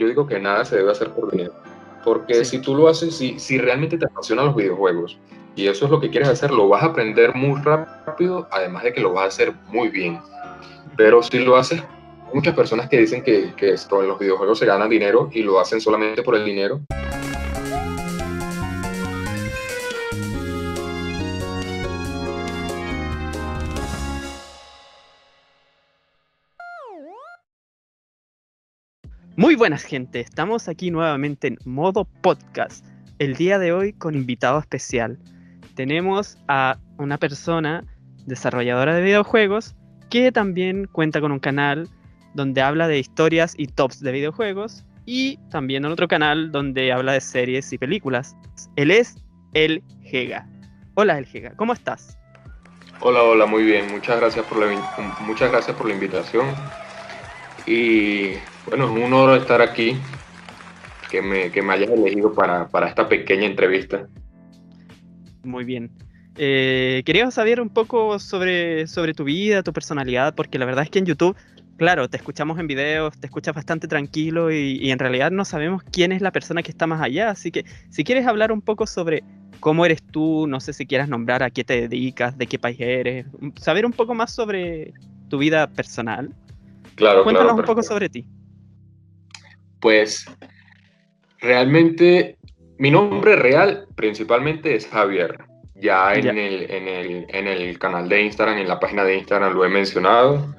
yo 0.00 0.08
digo 0.08 0.26
que 0.26 0.40
nada 0.40 0.64
se 0.64 0.76
debe 0.76 0.90
hacer 0.90 1.10
por 1.10 1.30
dinero. 1.30 1.52
Porque 2.02 2.44
si 2.46 2.58
tú 2.60 2.74
lo 2.74 2.88
haces, 2.88 3.14
si, 3.14 3.38
si 3.38 3.58
realmente 3.58 3.98
te 3.98 4.06
apasionan 4.06 4.46
los 4.46 4.56
videojuegos 4.56 5.18
y 5.54 5.66
eso 5.66 5.84
es 5.84 5.90
lo 5.90 6.00
que 6.00 6.08
quieres 6.08 6.28
hacer, 6.28 6.50
lo 6.50 6.68
vas 6.68 6.82
a 6.82 6.86
aprender 6.86 7.34
muy 7.34 7.60
rápido, 7.60 8.48
además 8.50 8.84
de 8.84 8.94
que 8.94 9.02
lo 9.02 9.12
vas 9.12 9.24
a 9.24 9.28
hacer 9.28 9.52
muy 9.68 9.88
bien. 9.88 10.18
Pero 10.96 11.22
si 11.22 11.38
lo 11.38 11.56
haces, 11.56 11.82
muchas 12.32 12.54
personas 12.54 12.88
que 12.88 12.98
dicen 12.98 13.22
que, 13.22 13.52
que 13.54 13.74
esto, 13.74 14.00
en 14.02 14.08
los 14.08 14.18
videojuegos 14.18 14.58
se 14.58 14.66
gana 14.66 14.88
dinero 14.88 15.28
y 15.32 15.42
lo 15.42 15.60
hacen 15.60 15.80
solamente 15.80 16.22
por 16.22 16.34
el 16.34 16.46
dinero. 16.46 16.80
Muy 29.40 29.54
buenas 29.54 29.84
gente, 29.84 30.20
estamos 30.20 30.68
aquí 30.68 30.90
nuevamente 30.90 31.48
en 31.48 31.58
modo 31.64 32.04
podcast. 32.04 32.84
El 33.18 33.36
día 33.36 33.58
de 33.58 33.72
hoy 33.72 33.94
con 33.94 34.14
invitado 34.14 34.58
especial. 34.58 35.18
Tenemos 35.74 36.36
a 36.46 36.76
una 36.98 37.16
persona 37.16 37.82
desarrolladora 38.26 38.94
de 38.94 39.00
videojuegos 39.00 39.76
que 40.10 40.30
también 40.30 40.84
cuenta 40.92 41.22
con 41.22 41.32
un 41.32 41.38
canal 41.38 41.88
donde 42.34 42.60
habla 42.60 42.86
de 42.86 42.98
historias 42.98 43.54
y 43.56 43.68
tops 43.68 44.00
de 44.00 44.12
videojuegos 44.12 44.84
y 45.06 45.38
también 45.50 45.86
en 45.86 45.92
otro 45.92 46.06
canal 46.06 46.52
donde 46.52 46.92
habla 46.92 47.12
de 47.12 47.22
series 47.22 47.72
y 47.72 47.78
películas. 47.78 48.36
Él 48.76 48.90
es 48.90 49.24
El 49.54 49.82
Gega. 50.02 50.46
Hola 50.96 51.16
El 51.16 51.24
Gega, 51.24 51.54
¿cómo 51.56 51.72
estás? 51.72 52.18
Hola, 53.00 53.22
hola, 53.22 53.46
muy 53.46 53.64
bien. 53.64 53.90
Muchas 53.90 54.20
gracias 54.20 54.44
por 54.44 54.58
la, 54.58 55.16
muchas 55.20 55.50
gracias 55.50 55.74
por 55.78 55.88
la 55.88 55.94
invitación. 55.94 56.44
Y 57.66 58.32
bueno, 58.70 58.84
es 58.84 58.90
un 58.90 59.02
honor 59.12 59.36
estar 59.36 59.60
aquí, 59.60 59.96
que 61.10 61.20
me, 61.20 61.50
que 61.50 61.60
me 61.60 61.72
hayas 61.72 61.90
elegido 61.90 62.32
para, 62.32 62.68
para, 62.68 62.88
esta 62.88 63.08
pequeña 63.08 63.46
entrevista. 63.46 64.06
Muy 65.42 65.64
bien. 65.64 65.90
Eh, 66.36 67.02
quería 67.04 67.28
saber 67.32 67.60
un 67.60 67.68
poco 67.68 68.18
sobre, 68.20 68.86
sobre 68.86 69.12
tu 69.12 69.24
vida, 69.24 69.64
tu 69.64 69.72
personalidad, 69.72 70.36
porque 70.36 70.58
la 70.58 70.66
verdad 70.66 70.84
es 70.84 70.90
que 70.90 71.00
en 71.00 71.06
YouTube, 71.06 71.36
claro, 71.76 72.08
te 72.08 72.16
escuchamos 72.16 72.60
en 72.60 72.68
videos, 72.68 73.18
te 73.18 73.26
escuchas 73.26 73.56
bastante 73.56 73.88
tranquilo 73.88 74.52
y, 74.52 74.78
y 74.80 74.92
en 74.92 75.00
realidad 75.00 75.32
no 75.32 75.44
sabemos 75.44 75.82
quién 75.82 76.12
es 76.12 76.22
la 76.22 76.30
persona 76.30 76.62
que 76.62 76.70
está 76.70 76.86
más 76.86 77.02
allá. 77.02 77.30
Así 77.30 77.50
que 77.50 77.64
si 77.90 78.04
quieres 78.04 78.24
hablar 78.28 78.52
un 78.52 78.62
poco 78.62 78.86
sobre 78.86 79.24
cómo 79.58 79.84
eres 79.84 80.00
tú, 80.00 80.46
no 80.46 80.60
sé 80.60 80.72
si 80.72 80.86
quieras 80.86 81.08
nombrar 81.08 81.42
a 81.42 81.50
qué 81.50 81.64
te 81.64 81.88
dedicas, 81.88 82.38
de 82.38 82.46
qué 82.46 82.58
país 82.60 82.78
eres, 82.78 83.26
saber 83.56 83.84
un 83.84 83.92
poco 83.92 84.14
más 84.14 84.32
sobre 84.32 84.94
tu 85.28 85.38
vida 85.38 85.66
personal. 85.66 86.32
Claro, 86.94 87.24
Cuéntanos 87.24 87.54
claro, 87.54 87.62
un 87.62 87.66
poco 87.66 87.82
sobre 87.82 88.08
ti. 88.08 88.26
Pues 89.80 90.26
realmente 91.38 92.36
mi 92.78 92.90
nombre 92.90 93.36
real 93.36 93.86
principalmente 93.94 94.74
es 94.74 94.86
Javier. 94.86 95.38
Ya 95.74 96.12
en, 96.12 96.36
el, 96.36 96.70
en, 96.70 96.88
el, 96.88 97.26
en 97.30 97.46
el 97.46 97.78
canal 97.78 98.08
de 98.08 98.22
Instagram, 98.22 98.58
en 98.58 98.68
la 98.68 98.78
página 98.78 99.02
de 99.02 99.16
Instagram 99.16 99.54
lo 99.54 99.64
he 99.64 99.68
mencionado. 99.70 100.54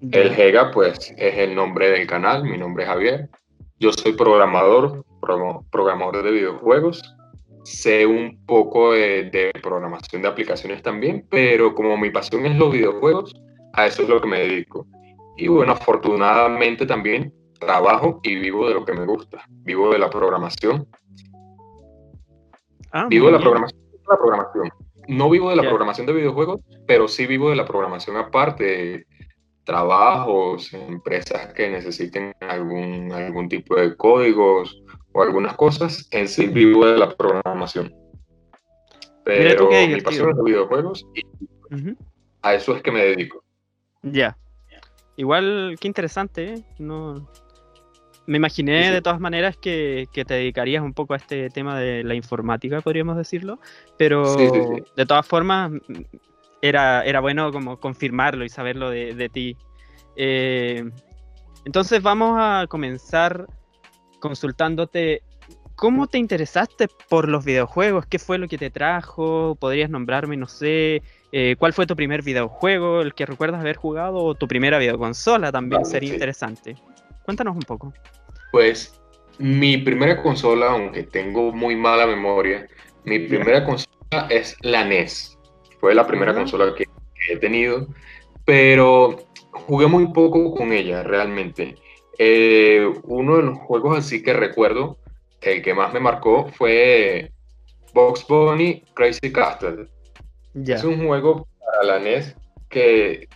Ya. 0.00 0.20
El 0.20 0.34
Gega, 0.34 0.70
pues, 0.70 1.12
es 1.16 1.38
el 1.38 1.54
nombre 1.54 1.90
del 1.90 2.06
canal. 2.06 2.44
Mi 2.44 2.56
nombre 2.56 2.84
es 2.84 2.88
Javier. 2.88 3.28
Yo 3.80 3.92
soy 3.92 4.12
programador, 4.12 5.04
pro- 5.20 5.64
programador 5.72 6.22
de 6.22 6.30
videojuegos. 6.30 7.02
Sé 7.64 8.06
un 8.06 8.44
poco 8.46 8.92
de, 8.92 9.24
de 9.24 9.50
programación 9.60 10.22
de 10.22 10.28
aplicaciones 10.28 10.82
también, 10.82 11.26
pero 11.28 11.74
como 11.74 11.96
mi 11.96 12.10
pasión 12.10 12.46
es 12.46 12.56
los 12.56 12.72
videojuegos, 12.72 13.34
a 13.74 13.86
eso 13.86 14.02
es 14.02 14.08
lo 14.08 14.20
que 14.20 14.28
me 14.28 14.40
dedico. 14.40 14.86
Y 15.36 15.48
bueno, 15.48 15.72
afortunadamente 15.72 16.86
también 16.86 17.32
trabajo 17.60 18.20
y 18.24 18.34
vivo 18.36 18.66
de 18.66 18.74
lo 18.74 18.84
que 18.84 18.92
me 18.94 19.06
gusta. 19.06 19.44
Vivo 19.48 19.92
de 19.92 19.98
la 19.98 20.10
programación. 20.10 20.88
Ah, 22.92 23.06
Vivo 23.08 23.26
de 23.26 23.32
la 23.32 23.38
programación, 23.40 23.80
la 24.08 24.16
programación. 24.16 24.70
No 25.06 25.30
vivo 25.30 25.50
de 25.50 25.56
la 25.56 25.62
Ya. 25.62 25.68
programación 25.68 26.06
de 26.06 26.12
videojuegos, 26.12 26.60
pero 26.86 27.06
sí 27.06 27.26
vivo 27.26 27.50
de 27.50 27.56
la 27.56 27.64
programación 27.64 28.16
aparte. 28.16 29.06
Trabajos, 29.64 30.72
empresas 30.72 31.52
que 31.52 31.70
necesiten 31.70 32.34
algún, 32.40 33.12
algún 33.12 33.48
tipo 33.48 33.76
de 33.76 33.96
códigos 33.96 34.82
o 35.12 35.22
algunas 35.22 35.54
cosas, 35.56 36.08
en 36.10 36.26
sí 36.26 36.46
vivo 36.46 36.86
de 36.86 36.96
la 36.98 37.14
programación. 37.14 37.94
Pero 39.24 39.68
qué 39.68 39.86
mi 39.86 40.00
pasión 40.00 40.30
es 40.30 40.36
los 40.36 40.44
videojuegos 40.44 41.06
y 41.14 41.22
a 42.42 42.54
eso 42.54 42.74
es 42.74 42.82
que 42.82 42.90
me 42.90 43.04
dedico. 43.04 43.44
Ya. 44.02 44.36
Igual, 45.16 45.76
qué 45.78 45.86
interesante, 45.86 46.54
¿eh? 46.54 46.64
No... 46.78 47.28
Me 48.26 48.36
imaginé 48.36 48.84
Sí, 48.84 48.92
de 48.92 49.02
todas 49.02 49.20
maneras 49.20 49.56
que, 49.56 50.08
que 50.12 50.24
te 50.24 50.34
dedicarías 50.34 50.82
un 50.82 50.92
poco 50.92 51.14
a 51.14 51.16
este 51.16 51.50
tema 51.50 51.78
de 51.78 52.04
la 52.04 52.14
informática, 52.14 52.80
podríamos 52.80 53.16
decirlo, 53.16 53.58
pero 53.96 54.36
Sí, 54.36 54.48
sí, 54.50 54.62
sí. 54.62 54.82
de 54.94 55.06
todas 55.06 55.26
formas 55.26 55.70
mm, 55.70 55.78
era, 56.62 57.04
era 57.04 57.20
bueno 57.20 57.50
como 57.52 57.78
confirmarlo 57.78 58.44
y 58.44 58.48
saberlo 58.48 58.90
de, 58.90 59.14
de 59.14 59.28
ti. 59.28 59.56
Eh, 60.16 60.84
entonces 61.64 62.02
vamos 62.02 62.36
a 62.38 62.66
comenzar 62.68 63.46
consultándote 64.20 65.22
cómo 65.74 66.06
te 66.06 66.18
interesaste 66.18 66.88
por 67.08 67.26
los 67.26 67.44
videojuegos, 67.44 68.04
qué 68.06 68.18
fue 68.18 68.36
lo 68.36 68.48
que 68.48 68.58
te 68.58 68.70
trajo, 68.70 69.56
podrías 69.58 69.88
nombrarme, 69.88 70.36
no 70.36 70.46
sé, 70.46 71.02
eh, 71.32 71.54
¿Cuál 71.58 71.72
fue 71.72 71.86
tu 71.86 71.94
primer 71.94 72.22
videojuego, 72.22 73.02
el 73.02 73.14
que 73.14 73.24
recuerdas 73.24 73.60
haber 73.60 73.76
jugado, 73.76 74.16
o 74.16 74.34
tu 74.34 74.48
primera 74.48 74.78
videoconsola? 74.78 75.52
También 75.52 75.82
Vale, 75.82 75.90
sería 75.90 76.08
sí. 76.08 76.14
interesante. 76.14 76.76
Cuéntanos 77.30 77.54
un 77.54 77.62
poco. 77.62 77.92
Pues 78.50 79.00
mi 79.38 79.76
primera 79.76 80.20
consola, 80.20 80.72
aunque 80.72 81.04
tengo 81.04 81.52
muy 81.52 81.76
mala 81.76 82.04
memoria, 82.04 82.66
mi 83.04 83.20
primera 83.20 83.64
consola 83.64 84.26
es 84.28 84.56
la 84.62 84.84
NES. 84.84 85.38
Fue 85.78 85.94
la 85.94 86.08
primera 86.08 86.34
consola 86.34 86.74
que, 86.74 86.86
que 86.86 87.34
he 87.34 87.36
tenido, 87.36 87.86
pero 88.44 89.16
jugué 89.52 89.86
muy 89.86 90.08
poco 90.12 90.56
con 90.56 90.72
ella 90.72 91.04
realmente. 91.04 91.76
Eh, 92.18 92.84
uno 93.04 93.36
de 93.36 93.42
los 93.44 93.58
juegos 93.58 93.96
así 93.96 94.24
que 94.24 94.32
recuerdo, 94.32 94.98
el 95.40 95.62
que 95.62 95.72
más 95.72 95.94
me 95.94 96.00
marcó 96.00 96.48
fue 96.48 97.30
Box 97.94 98.26
Bunny 98.26 98.82
Crazy 98.94 99.32
Castle. 99.32 99.86
Es 100.66 100.82
un 100.82 101.06
juego 101.06 101.46
para 101.60 101.84
la 101.84 102.00
NES 102.00 102.34
que 102.68 103.28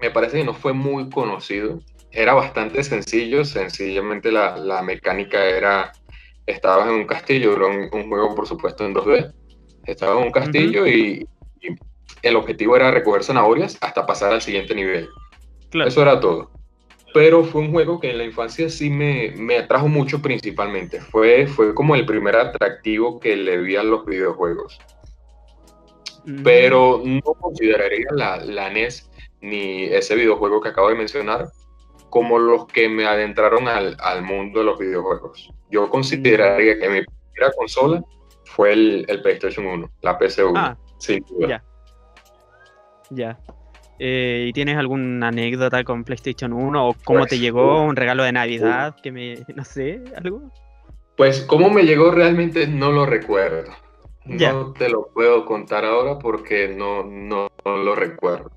me 0.00 0.10
parece 0.10 0.38
que 0.38 0.44
no 0.44 0.54
fue 0.54 0.72
muy 0.72 1.10
conocido. 1.10 1.80
Era 2.12 2.34
bastante 2.34 2.84
sencillo, 2.84 3.44
sencillamente 3.44 4.30
la, 4.30 4.56
la 4.56 4.82
mecánica 4.82 5.44
era, 5.44 5.92
estabas 6.46 6.88
en 6.88 6.94
un 6.94 7.06
castillo, 7.06 7.56
era 7.56 7.66
un, 7.66 7.88
un 7.92 8.08
juego 8.08 8.34
por 8.34 8.46
supuesto 8.46 8.84
en 8.84 8.94
2D, 8.94 9.32
estabas 9.86 10.18
en 10.18 10.24
un 10.24 10.32
castillo 10.32 10.86
y, 10.86 11.26
y 11.60 11.68
el 12.22 12.36
objetivo 12.36 12.76
era 12.76 12.90
recoger 12.90 13.24
zanahorias 13.24 13.78
hasta 13.80 14.06
pasar 14.06 14.32
al 14.32 14.42
siguiente 14.42 14.74
nivel. 14.74 15.08
Claro. 15.70 15.88
Eso 15.88 16.02
era 16.02 16.20
todo. 16.20 16.50
Pero 17.14 17.44
fue 17.44 17.62
un 17.62 17.72
juego 17.72 17.98
que 17.98 18.10
en 18.10 18.18
la 18.18 18.24
infancia 18.24 18.68
sí 18.68 18.88
me, 18.88 19.32
me 19.36 19.56
atrajo 19.56 19.88
mucho 19.88 20.22
principalmente. 20.22 21.00
Fue, 21.00 21.46
fue 21.46 21.74
como 21.74 21.94
el 21.94 22.06
primer 22.06 22.36
atractivo 22.36 23.20
que 23.20 23.36
le 23.36 23.58
vi 23.58 23.76
a 23.76 23.82
los 23.82 24.04
videojuegos 24.06 24.78
pero 26.44 27.02
no 27.04 27.34
consideraría 27.34 28.06
la, 28.12 28.36
la 28.38 28.70
NES 28.70 29.10
ni 29.40 29.84
ese 29.84 30.14
videojuego 30.14 30.60
que 30.60 30.68
acabo 30.68 30.88
de 30.88 30.94
mencionar 30.94 31.48
como 32.12 32.38
los 32.38 32.66
que 32.66 32.90
me 32.90 33.06
adentraron 33.06 33.68
al, 33.68 33.96
al 33.98 34.22
mundo 34.22 34.58
de 34.58 34.66
los 34.66 34.78
videojuegos. 34.78 35.50
Yo 35.70 35.88
consideraría 35.88 36.78
que 36.78 36.86
mi 36.90 37.00
primera 37.02 37.50
consola 37.56 38.04
fue 38.44 38.74
el, 38.74 39.06
el 39.08 39.22
PlayStation 39.22 39.64
1, 39.64 39.90
la 40.02 40.18
PC1, 40.18 40.52
Ah, 40.54 40.76
sin 40.98 41.24
duda. 41.24 41.48
ya. 41.48 41.64
Ya. 43.08 43.38
Eh, 43.98 44.44
¿Y 44.48 44.52
tienes 44.52 44.76
alguna 44.76 45.28
anécdota 45.28 45.82
con 45.84 46.04
PlayStation 46.04 46.52
1 46.52 46.86
o 46.86 46.94
cómo 47.02 47.20
Pues, 47.20 47.30
te 47.30 47.38
llegó 47.38 47.80
uh, 47.82 47.86
un 47.86 47.96
regalo 47.96 48.24
de 48.24 48.32
Navidad? 48.32 48.94
Que 49.02 49.10
me, 49.10 49.38
no 49.54 49.64
sé, 49.64 50.04
algo. 50.14 50.42
Pues 51.16 51.40
cómo 51.40 51.70
me 51.70 51.84
llegó 51.84 52.10
realmente 52.10 52.66
no 52.66 52.92
lo 52.92 53.06
recuerdo. 53.06 53.72
Ya. 54.26 54.52
No 54.52 54.74
te 54.74 54.90
lo 54.90 55.08
puedo 55.14 55.46
contar 55.46 55.86
ahora 55.86 56.18
porque 56.18 56.68
no, 56.68 57.04
no, 57.04 57.48
no 57.64 57.76
lo 57.78 57.94
recuerdo. 57.94 58.50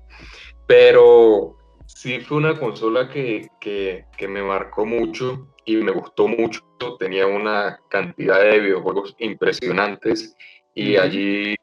Pero 0.66 1.56
sí 1.96 2.20
fue 2.20 2.36
una 2.36 2.58
consola 2.58 3.08
que, 3.08 3.48
que, 3.58 4.04
que 4.18 4.28
me 4.28 4.42
marcó 4.42 4.84
mucho 4.84 5.48
y 5.64 5.76
me 5.76 5.92
gustó 5.92 6.28
mucho. 6.28 6.60
Tenía 6.98 7.26
una 7.26 7.80
cantidad 7.88 8.38
de 8.38 8.60
videojuegos 8.60 9.16
impresionantes 9.18 10.36
y 10.74 10.96
allí 10.96 11.54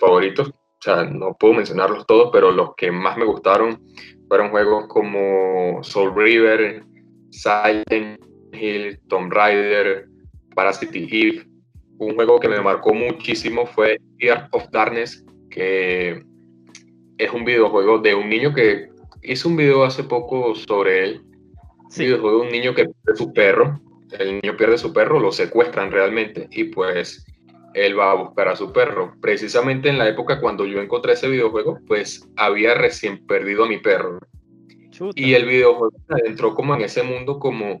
favoritos, 0.00 0.48
o 0.48 0.52
sea, 0.80 1.04
no 1.04 1.36
puedo 1.38 1.52
mencionarlos 1.52 2.06
todos, 2.06 2.30
pero 2.32 2.50
los 2.52 2.74
que 2.74 2.90
más 2.90 3.18
me 3.18 3.26
gustaron 3.26 3.82
fueron 4.28 4.48
juegos 4.48 4.86
como 4.88 5.82
Soul 5.82 6.14
River, 6.16 6.82
Silent 7.30 8.18
Hill, 8.54 8.98
Tomb 9.08 9.30
Raider, 9.30 10.08
Parasite 10.54 11.00
Eve. 11.00 11.46
Un 11.98 12.14
juego 12.14 12.40
que 12.40 12.48
me 12.48 12.62
marcó 12.62 12.94
muchísimo 12.94 13.66
fue 13.66 13.98
Year 14.18 14.48
of 14.52 14.70
Darkness, 14.70 15.22
que 15.50 16.24
es 17.18 17.30
un 17.30 17.44
videojuego 17.44 17.98
de 17.98 18.14
un 18.14 18.30
niño 18.30 18.54
que 18.54 18.91
hice 19.22 19.48
un 19.48 19.56
video 19.56 19.84
hace 19.84 20.04
poco 20.04 20.54
sobre 20.54 21.04
él. 21.04 21.22
Sí. 21.88 22.06
De 22.06 22.14
un 22.16 22.50
niño 22.50 22.74
que 22.74 22.84
pierde 22.84 23.16
su 23.16 23.32
perro. 23.32 23.80
el 24.18 24.40
niño 24.40 24.56
pierde 24.56 24.78
su 24.78 24.92
perro, 24.92 25.20
lo 25.20 25.32
secuestran 25.32 25.90
realmente 25.90 26.48
y 26.50 26.64
pues 26.64 27.24
él 27.74 27.98
va 27.98 28.12
a 28.12 28.14
buscar 28.14 28.48
a 28.48 28.56
su 28.56 28.72
perro. 28.72 29.14
Precisamente 29.20 29.88
en 29.88 29.98
la 29.98 30.08
época 30.08 30.40
cuando 30.40 30.66
yo 30.66 30.80
encontré 30.80 31.12
ese 31.14 31.28
videojuego, 31.28 31.78
pues 31.86 32.28
había 32.36 32.74
recién 32.74 33.26
perdido 33.26 33.64
a 33.64 33.68
mi 33.68 33.78
perro. 33.78 34.18
Y 35.14 35.34
el 35.34 35.46
videojuego 35.46 35.92
entró 36.24 36.54
como 36.54 36.74
en 36.74 36.82
ese 36.82 37.02
mundo 37.02 37.38
como 37.38 37.80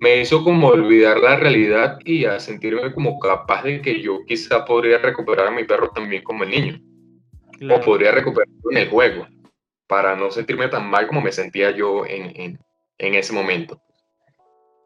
me 0.00 0.20
hizo 0.20 0.42
como 0.42 0.68
olvidar 0.68 1.18
la 1.18 1.36
realidad 1.36 1.98
y 2.04 2.24
a 2.24 2.40
sentirme 2.40 2.92
como 2.92 3.20
capaz 3.20 3.62
de 3.62 3.80
que 3.80 4.00
yo 4.00 4.18
quizá 4.26 4.64
podría 4.64 4.98
recuperar 4.98 5.46
a 5.46 5.50
mi 5.52 5.62
perro 5.62 5.90
también 5.90 6.24
como 6.24 6.42
el 6.42 6.50
niño. 6.50 6.80
O 7.70 7.80
podría 7.80 8.10
recuperarlo 8.10 8.70
en 8.72 8.78
el 8.78 8.88
juego, 8.88 9.26
para 9.86 10.16
no 10.16 10.30
sentirme 10.30 10.68
tan 10.68 10.88
mal 10.88 11.06
como 11.06 11.20
me 11.20 11.32
sentía 11.32 11.70
yo 11.70 12.06
en, 12.06 12.58
en, 12.98 13.14
ese 13.14 13.32
momento. 13.32 13.80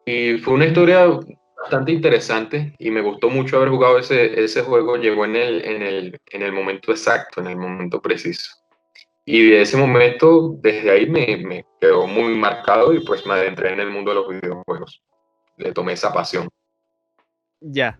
Y 0.05 0.37
fue 0.39 0.55
una 0.55 0.65
historia 0.65 1.07
bastante 1.61 1.91
interesante 1.91 2.73
y 2.77 2.91
me 2.91 3.01
gustó 3.01 3.29
mucho 3.29 3.57
haber 3.57 3.69
jugado 3.69 3.99
ese, 3.99 4.43
ese 4.43 4.61
juego. 4.61 4.97
Llegó 4.97 5.25
en 5.25 5.35
el, 5.35 5.65
en, 5.65 5.81
el, 5.81 6.19
en 6.31 6.41
el 6.41 6.51
momento 6.51 6.91
exacto, 6.91 7.41
en 7.41 7.47
el 7.47 7.57
momento 7.57 8.01
preciso. 8.01 8.55
Y 9.25 9.49
de 9.49 9.61
ese 9.61 9.75
momento, 9.75 10.55
desde 10.61 10.89
ahí 10.89 11.09
me, 11.09 11.37
me, 11.37 11.65
quedó 11.81 12.07
muy 12.07 12.33
marcado 12.35 12.93
y 12.93 13.03
pues 13.03 13.25
me 13.25 13.33
adentré 13.33 13.73
en 13.73 13.81
el 13.81 13.89
mundo 13.89 14.11
de 14.11 14.15
los 14.15 14.29
videojuegos. 14.29 15.03
Le 15.57 15.73
tomé 15.73 15.93
esa 15.93 16.13
pasión. 16.13 16.47
Ya. 17.59 17.99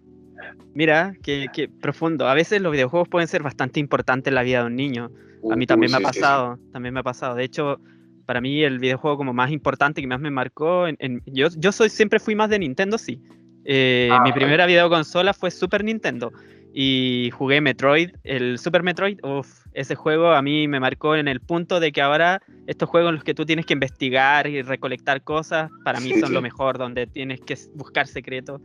Mira, 0.73 1.13
qué, 1.23 1.47
qué 1.53 1.67
profundo. 1.67 2.27
A 2.27 2.33
veces 2.33 2.61
los 2.61 2.71
videojuegos 2.71 3.09
pueden 3.09 3.27
ser 3.27 3.43
bastante 3.43 3.79
importantes 3.79 4.31
en 4.31 4.35
la 4.35 4.43
vida 4.43 4.59
de 4.59 4.67
un 4.67 4.75
niño. 4.75 5.11
A 5.51 5.55
mí 5.55 5.65
también 5.65 5.91
me 5.91 5.97
ha 5.97 6.01
pasado, 6.01 6.59
también 6.71 6.93
me 6.93 6.99
ha 6.99 7.03
pasado. 7.03 7.35
De 7.35 7.43
hecho, 7.43 7.79
para 8.25 8.41
mí 8.41 8.63
el 8.63 8.79
videojuego 8.79 9.17
como 9.17 9.33
más 9.33 9.51
importante 9.51 10.01
que 10.01 10.07
más 10.07 10.19
me 10.19 10.31
marcó, 10.31 10.87
en, 10.87 11.21
yo, 11.25 11.47
yo 11.57 11.71
soy, 11.71 11.89
siempre 11.89 12.19
fui 12.19 12.35
más 12.35 12.49
de 12.49 12.59
Nintendo, 12.59 12.97
sí. 12.97 13.21
Eh, 13.65 14.09
mi 14.23 14.29
ah, 14.29 14.33
primera 14.33 14.65
videoconsola 14.65 15.33
fue 15.33 15.51
Super 15.51 15.83
Nintendo 15.83 16.31
y 16.73 17.31
jugué 17.33 17.59
Metroid, 17.59 18.11
el 18.23 18.59
Super 18.59 18.83
Metroid, 18.83 19.19
uff, 19.23 19.65
ese 19.73 19.95
juego 19.95 20.31
a 20.31 20.41
mí 20.41 20.67
me 20.67 20.79
marcó 20.79 21.15
en 21.15 21.27
el 21.27 21.39
punto 21.39 21.79
de 21.79 21.91
que 21.91 22.01
ahora 22.01 22.41
estos 22.67 22.87
juegos 22.87 23.09
en 23.09 23.15
los 23.15 23.23
que 23.23 23.33
tú 23.33 23.45
tienes 23.45 23.65
que 23.65 23.73
investigar 23.73 24.47
y 24.47 24.61
recolectar 24.61 25.23
cosas, 25.23 25.71
para 25.83 25.99
mí 25.99 26.13
son 26.19 26.33
lo 26.33 26.41
mejor, 26.41 26.77
donde 26.77 27.07
tienes 27.07 27.41
que 27.41 27.57
buscar 27.73 28.07
secretos. 28.07 28.61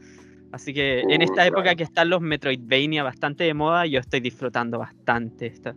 Así 0.52 0.74
que 0.74 1.00
en 1.00 1.22
esta 1.22 1.46
época 1.46 1.74
que 1.74 1.84
están 1.84 2.10
los 2.10 2.20
Metroidvania 2.20 3.02
bastante 3.02 3.44
de 3.44 3.54
moda, 3.54 3.86
yo 3.86 4.00
estoy 4.00 4.20
disfrutando 4.20 4.78
bastante 4.78 5.46
esta. 5.46 5.74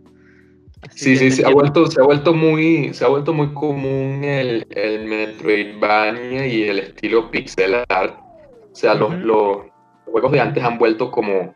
sí, 0.95 1.17
sí, 1.17 1.31
se 1.31 1.45
ha, 1.45 1.49
vuelto, 1.49 1.87
se, 1.87 2.01
ha 2.01 2.03
vuelto 2.03 2.33
muy, 2.33 2.93
se 2.93 3.05
ha 3.05 3.07
vuelto 3.07 3.33
muy 3.33 3.53
común 3.53 4.23
el, 4.23 4.65
el 4.71 5.05
Metroidvania 5.07 6.47
y 6.47 6.63
el 6.63 6.79
estilo 6.79 7.31
pixel 7.31 7.75
art. 7.89 8.19
O 8.71 8.75
sea, 8.75 8.93
los, 8.93 9.13
los 9.19 9.57
juegos 10.05 10.31
de 10.31 10.41
antes 10.41 10.63
han 10.63 10.77
vuelto 10.77 11.11
como 11.11 11.55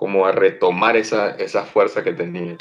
como 0.00 0.24
a 0.24 0.32
retomar 0.32 0.96
esa, 0.96 1.32
esa 1.32 1.62
fuerza 1.62 2.02
que 2.02 2.14
tenía. 2.14 2.56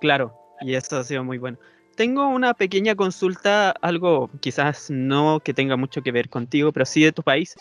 Claro, 0.00 0.32
y 0.60 0.74
eso 0.74 0.98
ha 0.98 1.02
sido 1.02 1.24
muy 1.24 1.36
bueno. 1.36 1.58
Tengo 1.96 2.28
una 2.28 2.54
pequeña 2.54 2.94
consulta, 2.94 3.72
algo 3.82 4.30
quizás 4.38 4.88
no 4.88 5.40
que 5.40 5.52
tenga 5.52 5.76
mucho 5.76 6.00
que 6.02 6.12
ver 6.12 6.28
contigo, 6.28 6.70
pero 6.72 6.86
sí 6.86 7.02
de 7.02 7.10
tu 7.10 7.24
país. 7.24 7.56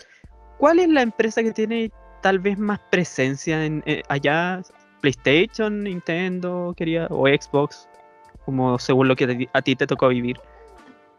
¿Cuál 0.59 0.77
es 0.77 0.89
la 0.89 1.01
empresa 1.01 1.41
que 1.41 1.51
tiene 1.51 1.91
tal 2.21 2.37
vez 2.37 2.59
más 2.59 2.79
presencia 2.91 3.65
en, 3.65 3.81
eh, 3.87 4.03
allá? 4.09 4.61
¿PlayStation, 5.03 5.83
Nintendo, 5.83 6.73
quería, 6.77 7.07
o 7.09 7.27
Xbox? 7.27 7.89
Como 8.45 8.79
según 8.79 9.09
lo 9.09 9.17
que 9.17 9.49
a 9.51 9.61
ti 9.61 9.75
te 9.75 9.85
tocó 9.85 10.07
vivir. 10.07 10.39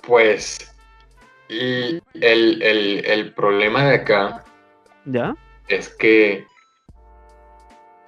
Pues 0.07 0.75
el, 1.51 2.03
el, 2.15 3.05
el 3.05 3.35
problema 3.35 3.85
de 3.85 3.97
acá 3.97 4.43
¿Ya? 5.05 5.37
es 5.69 5.91
que 5.97 6.47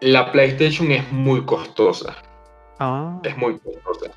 la 0.00 0.32
PlayStation 0.32 0.90
es 0.92 1.12
muy 1.12 1.44
costosa. 1.44 2.16
Ah. 2.78 3.20
Es 3.22 3.36
muy 3.36 3.58
costosa. 3.58 4.12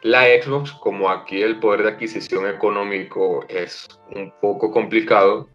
La 0.00 0.24
Xbox, 0.24 0.72
como 0.72 1.10
aquí 1.10 1.42
el 1.42 1.60
poder 1.60 1.82
de 1.82 1.88
adquisición 1.90 2.48
económico 2.48 3.44
es 3.48 3.86
un 4.14 4.32
poco 4.40 4.70
complicado, 4.70 5.46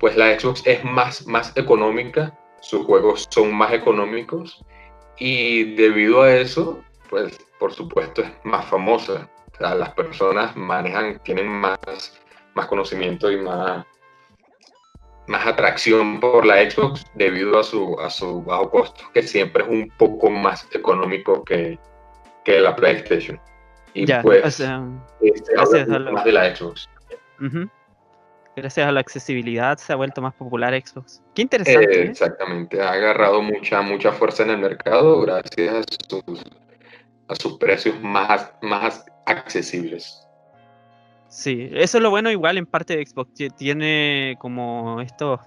pues 0.00 0.16
la 0.16 0.36
Xbox 0.38 0.66
es 0.66 0.82
más, 0.84 1.26
más 1.28 1.56
económica, 1.56 2.36
sus 2.64 2.86
juegos 2.86 3.26
son 3.30 3.54
más 3.54 3.72
económicos 3.72 4.64
y 5.18 5.74
debido 5.74 6.22
a 6.22 6.34
eso, 6.34 6.82
pues 7.10 7.38
por 7.58 7.72
supuesto 7.72 8.22
es 8.22 8.30
más 8.44 8.64
famosa. 8.66 9.30
O 9.52 9.56
sea, 9.56 9.74
las 9.74 9.90
personas 9.90 10.56
manejan, 10.56 11.20
tienen 11.22 11.46
más, 11.46 11.78
más 12.54 12.66
conocimiento 12.66 13.30
y 13.30 13.36
más, 13.36 13.86
más 15.28 15.46
atracción 15.46 16.18
por 16.20 16.44
la 16.44 16.68
Xbox 16.68 17.04
debido 17.14 17.60
a 17.60 17.62
su, 17.62 18.00
a 18.00 18.10
su 18.10 18.42
bajo 18.42 18.70
costo, 18.70 19.04
que 19.12 19.22
siempre 19.22 19.62
es 19.62 19.68
un 19.68 19.92
poco 19.98 20.30
más 20.30 20.66
económico 20.72 21.44
que, 21.44 21.78
que 22.44 22.60
la 22.60 22.74
PlayStation. 22.74 23.38
Y 23.92 24.06
pues, 24.22 24.60
este, 25.20 25.52
gracias 25.54 25.86
más 25.88 26.24
de 26.24 26.32
la 26.32 26.56
Xbox. 26.56 26.88
Gracias 28.56 28.86
a 28.86 28.92
la 28.92 29.00
accesibilidad 29.00 29.76
se 29.78 29.92
ha 29.92 29.96
vuelto 29.96 30.22
más 30.22 30.34
popular 30.34 30.74
Xbox. 30.74 31.22
Qué 31.34 31.42
interesante. 31.42 31.84
Eh, 31.84 32.04
¿eh? 32.04 32.10
exactamente, 32.10 32.80
ha 32.80 32.92
agarrado 32.92 33.42
mucha, 33.42 33.82
mucha 33.82 34.12
fuerza 34.12 34.44
en 34.44 34.50
el 34.50 34.58
mercado 34.58 35.20
gracias 35.22 35.74
a 35.74 35.82
sus, 36.08 36.44
a 37.28 37.34
sus 37.34 37.58
precios 37.58 38.00
más, 38.00 38.52
más 38.62 39.04
accesibles. 39.26 40.20
Sí, 41.28 41.68
eso 41.72 41.98
es 41.98 42.02
lo 42.02 42.10
bueno 42.10 42.30
igual 42.30 42.58
en 42.58 42.66
parte 42.66 42.96
de 42.96 43.04
Xbox, 43.04 43.32
tiene 43.56 44.36
como 44.38 45.00
esto, 45.00 45.40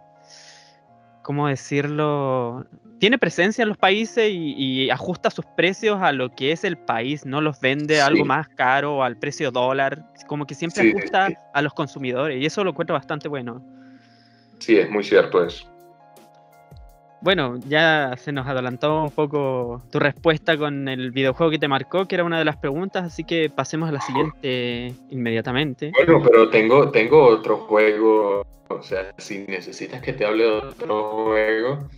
¿cómo 1.27 1.49
decirlo? 1.49 2.65
Tiene 2.99 3.17
presencia 3.17 3.61
en 3.61 3.67
los 3.67 3.77
países 3.77 4.31
y, 4.31 4.89
ajusta 4.89 5.29
sus 5.29 5.45
precios 5.57 6.01
a 6.01 6.13
lo 6.13 6.33
que 6.33 6.53
es 6.53 6.63
el 6.63 6.77
país, 6.77 7.25
no 7.25 7.41
los 7.41 7.59
vende 7.59 7.99
algo 7.99 8.23
más 8.23 8.47
caro 8.47 9.03
al 9.03 9.17
precio 9.17 9.51
dólar, 9.51 10.05
como 10.25 10.47
que 10.47 10.55
siempre 10.55 10.89
ajusta 10.89 11.27
a 11.53 11.61
los 11.61 11.73
consumidores 11.73 12.41
y 12.41 12.45
eso 12.45 12.63
lo 12.63 12.69
encuentro 12.69 12.93
bastante 12.93 13.27
bueno. 13.27 13.61
Sí, 14.59 14.77
es 14.77 14.89
muy 14.89 15.03
cierto 15.03 15.45
eso. 15.45 15.69
Bueno, 17.21 17.59
ya 17.67 18.13
se 18.17 18.31
nos 18.31 18.45
adelantó 18.47 19.03
un 19.03 19.11
poco 19.11 19.81
tu 19.91 19.99
respuesta 19.99 20.55
con 20.55 20.87
el 20.87 21.11
videojuego 21.11 21.51
que 21.51 21.57
te 21.57 21.67
marcó, 21.67 22.07
que 22.07 22.15
era 22.15 22.23
una 22.23 22.37
de 22.37 22.45
las 22.45 22.57
preguntas, 22.57 23.03
así 23.03 23.23
que 23.23 23.49
pasemos 23.49 23.89
a 23.89 23.91
la 23.91 24.01
siguiente 24.01 24.93
inmediatamente. 25.09 25.91
Bueno, 25.95 26.21
pero 26.23 26.49
tengo, 26.49 26.91
tengo 26.91 27.25
otro 27.25 27.57
juego, 27.57 28.45
o 28.67 28.83
sea, 28.83 29.13
si 29.17 29.39
necesitas 29.47 30.01
que 30.01 30.13
te 30.13 30.25
hable 30.25 30.43
de 30.43 30.51
otro 30.51 31.25
juego. 31.25 31.89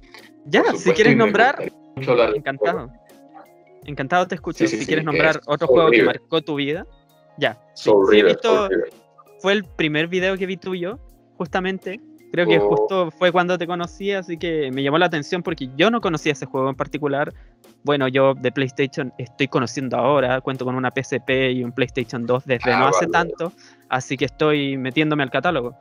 Ya, 0.46 0.64
si 0.74 0.92
quieres 0.92 1.18
nombrar, 1.18 1.70
encantado. 2.34 2.90
Encantado 3.86 4.28
te 4.28 4.36
escucho. 4.36 4.68
si 4.68 4.86
quieres 4.86 5.04
nombrar 5.04 5.42
otro 5.48 5.68
juego 5.68 5.92
que 5.92 6.04
marcó 6.04 6.42
tu 6.42 6.56
vida, 6.56 6.88
ya. 7.38 7.60
He 8.14 8.24
visto, 8.24 8.70
fue 9.40 9.52
el 9.52 9.66
primer 9.66 10.08
video 10.08 10.38
que 10.38 10.46
vi 10.46 10.56
tuyo, 10.56 10.98
justamente 11.38 12.00
Creo 12.32 12.46
que 12.46 12.60
justo 12.60 13.10
fue 13.12 13.32
cuando 13.32 13.58
te 13.58 13.66
conocí, 13.66 14.12
así 14.12 14.38
que 14.38 14.72
me 14.72 14.84
llamó 14.84 14.98
la 14.98 15.08
atención 15.08 15.42
porque 15.42 15.70
yo 15.76 15.90
no 15.90 16.00
conocía 16.00 16.34
ese 16.34 16.46
juego 16.46 16.70
en 16.70 16.76
particular. 16.76 17.34
Bueno, 17.84 18.08
yo 18.08 18.36
de 18.36 18.52
PlayStation 18.52 19.12
estoy 19.18 19.48
conociendo 19.48 19.98
ahora, 19.98 20.40
cuento 20.42 20.66
con 20.66 20.76
una 20.76 20.92
PSP 20.92 21.52
y 21.52 21.64
un 21.64 21.72
PlayStation 21.72 22.26
2 22.26 22.46
desde 22.46 22.72
no 22.72 22.86
ah, 22.86 22.90
hace 22.90 23.08
tanto, 23.08 23.52
así 23.90 24.16
que 24.16 24.26
estoy 24.26 24.78
metiéndome 24.78 25.24
al 25.24 25.32
catálogo. 25.32 25.76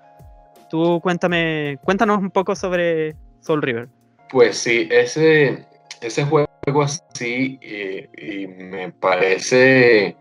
Tú 0.70 1.00
cuéntame, 1.02 1.78
cuéntanos 1.82 2.18
un 2.18 2.30
poco 2.30 2.54
sobre 2.54 3.14
Soul 3.40 3.62
River. 3.62 3.88
Pues 4.30 4.56
sí, 4.56 4.88
ese, 4.90 5.66
ese 6.00 6.24
juego 6.24 6.48
así 6.82 7.58
y 7.62 8.46
me 8.46 8.90
parece 8.92 10.16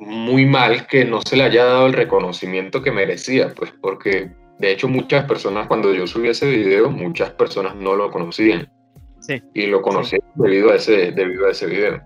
muy 0.00 0.46
mal 0.46 0.86
que 0.86 1.04
no 1.04 1.20
se 1.22 1.36
le 1.36 1.44
haya 1.44 1.64
dado 1.64 1.86
el 1.86 1.92
reconocimiento 1.92 2.82
que 2.82 2.92
merecía, 2.92 3.52
pues 3.54 3.72
porque 3.80 4.30
de 4.58 4.72
hecho, 4.72 4.88
muchas 4.88 5.24
personas, 5.24 5.68
cuando 5.68 5.94
yo 5.94 6.06
subí 6.06 6.28
ese 6.28 6.50
video, 6.50 6.90
muchas 6.90 7.30
personas 7.30 7.76
no 7.76 7.94
lo 7.94 8.10
conocían. 8.10 8.68
Sí. 9.20 9.40
Y 9.54 9.66
lo 9.66 9.82
conocí 9.82 10.16
debido, 10.34 10.70
a 10.70 10.76
ese, 10.76 11.12
debido 11.12 11.46
a 11.46 11.50
ese 11.50 11.66
video. 11.66 12.02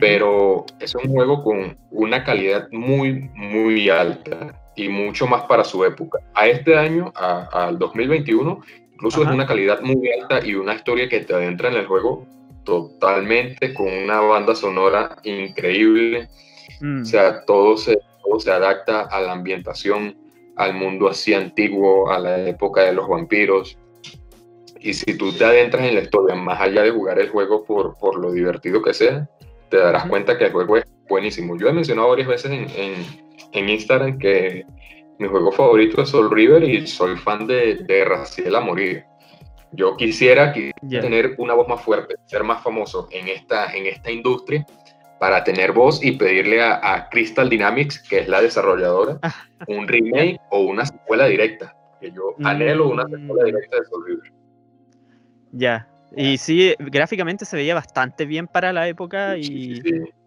Pero 0.00 0.66
es 0.80 0.94
un 0.96 1.08
juego 1.08 1.44
con 1.44 1.78
una 1.90 2.24
calidad 2.24 2.68
muy, 2.72 3.30
muy 3.34 3.88
alta 3.90 4.60
y 4.74 4.88
mucho 4.88 5.28
más 5.28 5.42
para 5.44 5.62
su 5.62 5.84
época. 5.84 6.18
A 6.34 6.48
este 6.48 6.76
año, 6.76 7.12
al 7.14 7.78
2021, 7.78 8.60
incluso 8.92 9.22
es 9.22 9.28
una 9.28 9.46
calidad 9.46 9.80
muy 9.80 10.10
alta 10.20 10.44
y 10.44 10.56
una 10.56 10.74
historia 10.74 11.08
que 11.08 11.20
te 11.20 11.32
adentra 11.32 11.68
en 11.68 11.76
el 11.76 11.86
juego 11.86 12.26
totalmente 12.64 13.72
con 13.72 13.86
una 13.86 14.20
banda 14.20 14.56
sonora 14.56 15.16
increíble. 15.22 16.28
Mm. 16.80 17.02
O 17.02 17.04
sea, 17.04 17.44
todo 17.44 17.76
se, 17.76 17.96
todo 18.24 18.40
se 18.40 18.50
adapta 18.50 19.02
a 19.02 19.20
la 19.20 19.32
ambientación 19.32 20.23
al 20.56 20.74
mundo 20.74 21.08
así 21.08 21.34
antiguo, 21.34 22.10
a 22.10 22.18
la 22.18 22.48
época 22.48 22.82
de 22.82 22.92
los 22.92 23.08
vampiros. 23.08 23.78
Y 24.80 24.92
si 24.92 25.16
tú 25.16 25.32
te 25.32 25.44
adentras 25.44 25.86
en 25.86 25.94
la 25.94 26.02
historia, 26.02 26.34
más 26.34 26.60
allá 26.60 26.82
de 26.82 26.90
jugar 26.90 27.18
el 27.18 27.30
juego 27.30 27.64
por, 27.64 27.96
por 27.98 28.18
lo 28.18 28.32
divertido 28.32 28.82
que 28.82 28.92
sea, 28.92 29.28
te 29.70 29.78
darás 29.78 30.06
cuenta 30.06 30.36
que 30.36 30.44
el 30.44 30.52
juego 30.52 30.76
es 30.76 30.84
buenísimo. 31.08 31.56
Yo 31.56 31.68
he 31.68 31.72
mencionado 31.72 32.10
varias 32.10 32.28
veces 32.28 32.50
en, 32.50 32.66
en, 33.52 33.68
Instagram 33.68 34.18
que 34.18 34.64
mi 35.18 35.28
juego 35.28 35.50
favorito 35.52 36.02
es 36.02 36.10
Soul 36.10 36.30
River 36.30 36.62
y 36.64 36.86
soy 36.86 37.16
fan 37.16 37.46
de, 37.46 37.76
de 37.76 38.04
Raciel 38.04 38.54
Amorí. 38.54 39.00
Yo 39.72 39.96
quisiera, 39.96 40.52
tener 40.88 41.34
una 41.38 41.54
voz 41.54 41.66
más 41.66 41.82
fuerte, 41.82 42.14
ser 42.26 42.44
más 42.44 42.62
famoso 42.62 43.08
en 43.10 43.28
esta, 43.28 43.74
en 43.74 43.86
esta 43.86 44.10
industria 44.10 44.64
para 45.24 45.42
tener 45.42 45.72
voz 45.72 46.04
y 46.04 46.12
pedirle 46.12 46.62
a, 46.62 47.08
Crystal 47.10 47.48
Dynamics, 47.48 47.98
que 47.98 48.18
es 48.18 48.28
la 48.28 48.42
desarrolladora, 48.42 49.18
un 49.68 49.88
remake 49.88 50.38
o 50.50 50.60
una 50.64 50.84
secuela 50.84 51.24
directa. 51.24 51.74
Que 51.98 52.12
yo 52.12 52.34
anhelo 52.44 52.90
una 52.90 53.04
secuela 53.04 53.42
mm. 53.42 53.46
directa 53.46 53.76
de 53.78 53.84
Soul 53.86 54.04
River. 54.06 54.32
Ya, 55.52 55.88
y 56.14 56.36
sí, 56.36 56.74
gráficamente 56.78 57.46
se 57.46 57.56
veía 57.56 57.74
bastante 57.74 58.26
bien 58.26 58.46
para 58.46 58.70
la 58.74 58.86
época 58.86 59.38
y, 59.38 59.80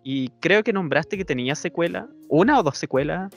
y 0.03 0.29
creo 0.39 0.63
que 0.63 0.73
nombraste 0.73 1.15
que 1.15 1.25
tenía 1.25 1.53
secuela, 1.53 2.07
una 2.27 2.59
o 2.59 2.63
dos 2.63 2.79
secuelas. 2.79 3.31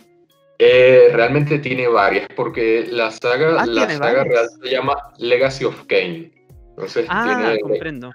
Eh, 0.58 1.10
realmente 1.12 1.58
tiene 1.58 1.88
varias, 1.88 2.26
porque 2.34 2.86
la 2.90 3.10
saga, 3.10 3.60
ah, 3.60 3.66
la 3.66 3.90
saga 3.90 4.24
real 4.24 4.48
se 4.62 4.70
llama 4.70 4.96
Legacy 5.18 5.66
of 5.66 5.84
Kane. 5.88 6.32
Entonces 6.70 7.04
ah, 7.10 7.54
comprendo. 7.60 8.14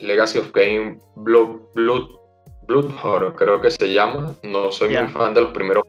Legacy 0.00 0.38
of 0.38 0.50
Kane 0.50 0.98
Blood, 1.16 1.60
Blood, 1.74 2.23
Blood 2.66 2.90
Horror, 3.02 3.34
creo 3.34 3.60
que 3.60 3.70
se 3.70 3.92
llama. 3.92 4.34
No 4.42 4.72
soy 4.72 4.96
muy 4.96 5.08
fan 5.08 5.34
de 5.34 5.42
los 5.42 5.52
primeros. 5.52 5.84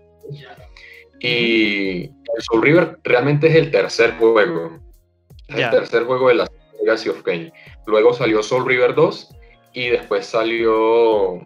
Y 1.20 2.10
Soul 2.39 2.62
River 2.62 3.00
realmente 3.03 3.48
es 3.48 3.55
el 3.55 3.72
tercer 3.72 4.15
juego. 4.17 4.79
Es 5.48 5.58
el 5.58 5.70
tercer 5.70 6.03
juego 6.03 6.29
de 6.29 6.36
la 6.36 6.48
Legacy 6.79 7.10
of 7.10 7.22
Kane. 7.24 7.51
Luego 7.86 8.13
salió 8.13 8.44
Soul 8.44 8.65
River 8.65 8.96
2 8.96 9.29
y 9.74 9.89
después 9.89 10.25
salió 10.25 11.41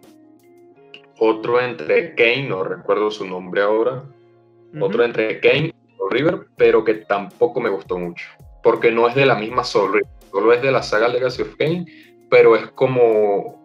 otro 1.18 1.60
entre 1.60 2.14
Kane, 2.14 2.48
no 2.48 2.64
recuerdo 2.64 3.10
su 3.10 3.26
nombre 3.26 3.62
ahora, 3.62 4.04
otro 4.80 5.04
entre 5.04 5.40
Kane 5.40 5.66
y 5.66 5.96
Soul 5.96 6.10
River, 6.10 6.46
pero 6.56 6.84
que 6.84 6.94
tampoco 6.94 7.60
me 7.60 7.68
gustó 7.68 7.98
mucho, 7.98 8.26
porque 8.62 8.90
no 8.90 9.08
es 9.08 9.14
de 9.14 9.26
la 9.26 9.34
misma 9.34 9.64
Soul 9.64 9.92
River, 9.92 10.08
solo 10.30 10.52
es 10.52 10.62
de 10.62 10.72
la 10.72 10.82
saga 10.82 11.08
Legacy 11.08 11.42
of 11.42 11.56
Kane, 11.56 11.86
pero 12.30 12.56
es 12.56 12.70
como... 12.70 13.60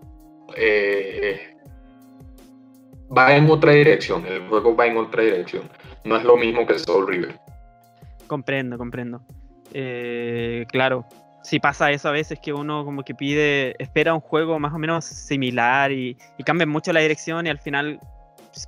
Eh, 0.58 1.55
va 3.16 3.36
en 3.36 3.50
otra 3.50 3.72
dirección, 3.72 4.26
el 4.26 4.48
juego 4.48 4.76
va 4.76 4.88
en 4.88 4.98
otra 4.98 5.24
dirección, 5.24 5.70
no 6.04 6.18
es 6.18 6.24
lo 6.24 6.38
mismo 6.38 6.66
que 6.66 6.80
Soul 6.80 7.08
River. 7.08 7.40
Comprendo, 8.28 8.78
comprendo. 8.78 9.22
Eh, 9.74 10.66
claro, 10.70 11.06
si 11.44 11.60
pasa 11.60 11.92
eso 11.92 12.10
a 12.10 12.12
veces 12.12 12.40
que 12.42 12.54
uno 12.54 12.86
como 12.86 13.04
que 13.04 13.14
pide, 13.14 13.76
espera 13.82 14.14
un 14.14 14.22
juego 14.22 14.58
más 14.60 14.74
o 14.74 14.80
menos 14.80 15.06
similar 15.06 15.92
y, 15.92 16.18
y 16.38 16.44
cambia 16.44 16.66
mucho 16.66 16.92
la 16.94 17.02
dirección 17.02 17.46
y 17.46 17.50
al 17.50 17.60
final 17.60 18.00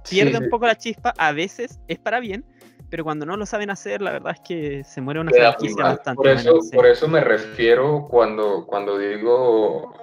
pierde 0.10 0.38
un 0.38 0.50
poco 0.50 0.68
la 0.68 0.76
chispa, 0.76 1.14
a 1.18 1.32
veces 1.32 1.80
es 1.88 1.98
para 1.98 2.20
bien, 2.20 2.46
pero 2.90 3.04
cuando 3.04 3.26
no 3.26 3.36
lo 3.38 3.46
saben 3.46 3.70
hacer, 3.70 4.02
la 4.02 4.12
verdad 4.12 4.34
es 4.34 4.42
que 4.42 4.84
se 4.84 5.02
muere 5.02 5.20
una 5.20 5.32
franquicia 5.32 5.84
bastante. 5.84 6.18
Por 6.18 6.28
eso, 6.28 6.60
por 6.74 6.86
eso 6.86 7.08
me 7.08 7.22
refiero 7.22 8.06
cuando, 8.10 8.66
cuando 8.66 8.98
digo 8.98 9.94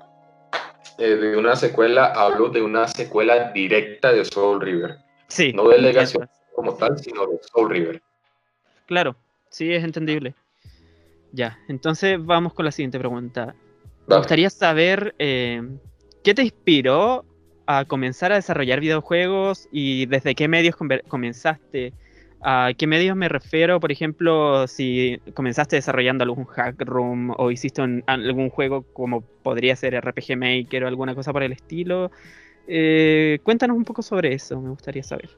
eh, 0.98 1.16
de 1.16 1.36
una 1.36 1.56
secuela, 1.56 2.06
hablo 2.06 2.48
de 2.48 2.62
una 2.62 2.86
secuela 2.88 3.50
directa 3.52 4.12
de 4.12 4.24
Soul 4.24 4.60
River. 4.60 4.96
Sí. 5.28 5.52
No 5.52 5.68
de 5.68 5.78
Legacy 5.78 6.18
como 6.54 6.74
tal, 6.74 6.98
sino 6.98 7.26
de 7.26 7.38
Soul 7.52 7.70
River. 7.70 8.02
Claro, 8.86 9.16
sí, 9.48 9.72
es 9.72 9.82
entendible. 9.82 10.34
Ya, 11.32 11.58
entonces 11.68 12.24
vamos 12.24 12.54
con 12.54 12.64
la 12.64 12.70
siguiente 12.70 12.98
pregunta. 12.98 13.54
Me 14.06 14.16
gustaría 14.16 14.50
saber 14.50 15.14
eh, 15.18 15.62
qué 16.22 16.34
te 16.34 16.42
inspiró 16.42 17.24
a 17.66 17.84
comenzar 17.86 18.30
a 18.32 18.36
desarrollar 18.36 18.80
videojuegos 18.80 19.68
y 19.72 20.06
desde 20.06 20.34
qué 20.34 20.48
medios 20.48 20.76
comenzaste. 21.08 21.92
¿A 22.46 22.72
qué 22.76 22.86
medios 22.86 23.16
me 23.16 23.30
refiero? 23.30 23.80
Por 23.80 23.90
ejemplo, 23.90 24.66
si 24.66 25.18
comenzaste 25.32 25.76
desarrollando 25.76 26.24
algún 26.24 26.44
hack 26.44 26.78
room 26.82 27.32
o 27.38 27.50
hiciste 27.50 27.80
algún 28.06 28.50
juego 28.50 28.82
como 28.92 29.22
podría 29.22 29.74
ser 29.76 29.94
RPG 29.94 30.36
Maker 30.36 30.84
o 30.84 30.88
alguna 30.88 31.14
cosa 31.14 31.32
por 31.32 31.42
el 31.42 31.52
estilo. 31.52 32.10
Eh, 32.68 33.38
cuéntanos 33.44 33.78
un 33.78 33.84
poco 33.84 34.02
sobre 34.02 34.34
eso, 34.34 34.60
me 34.60 34.68
gustaría 34.68 35.02
saber. 35.02 35.30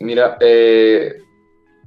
Mira, 0.00 0.38
eh, 0.40 1.16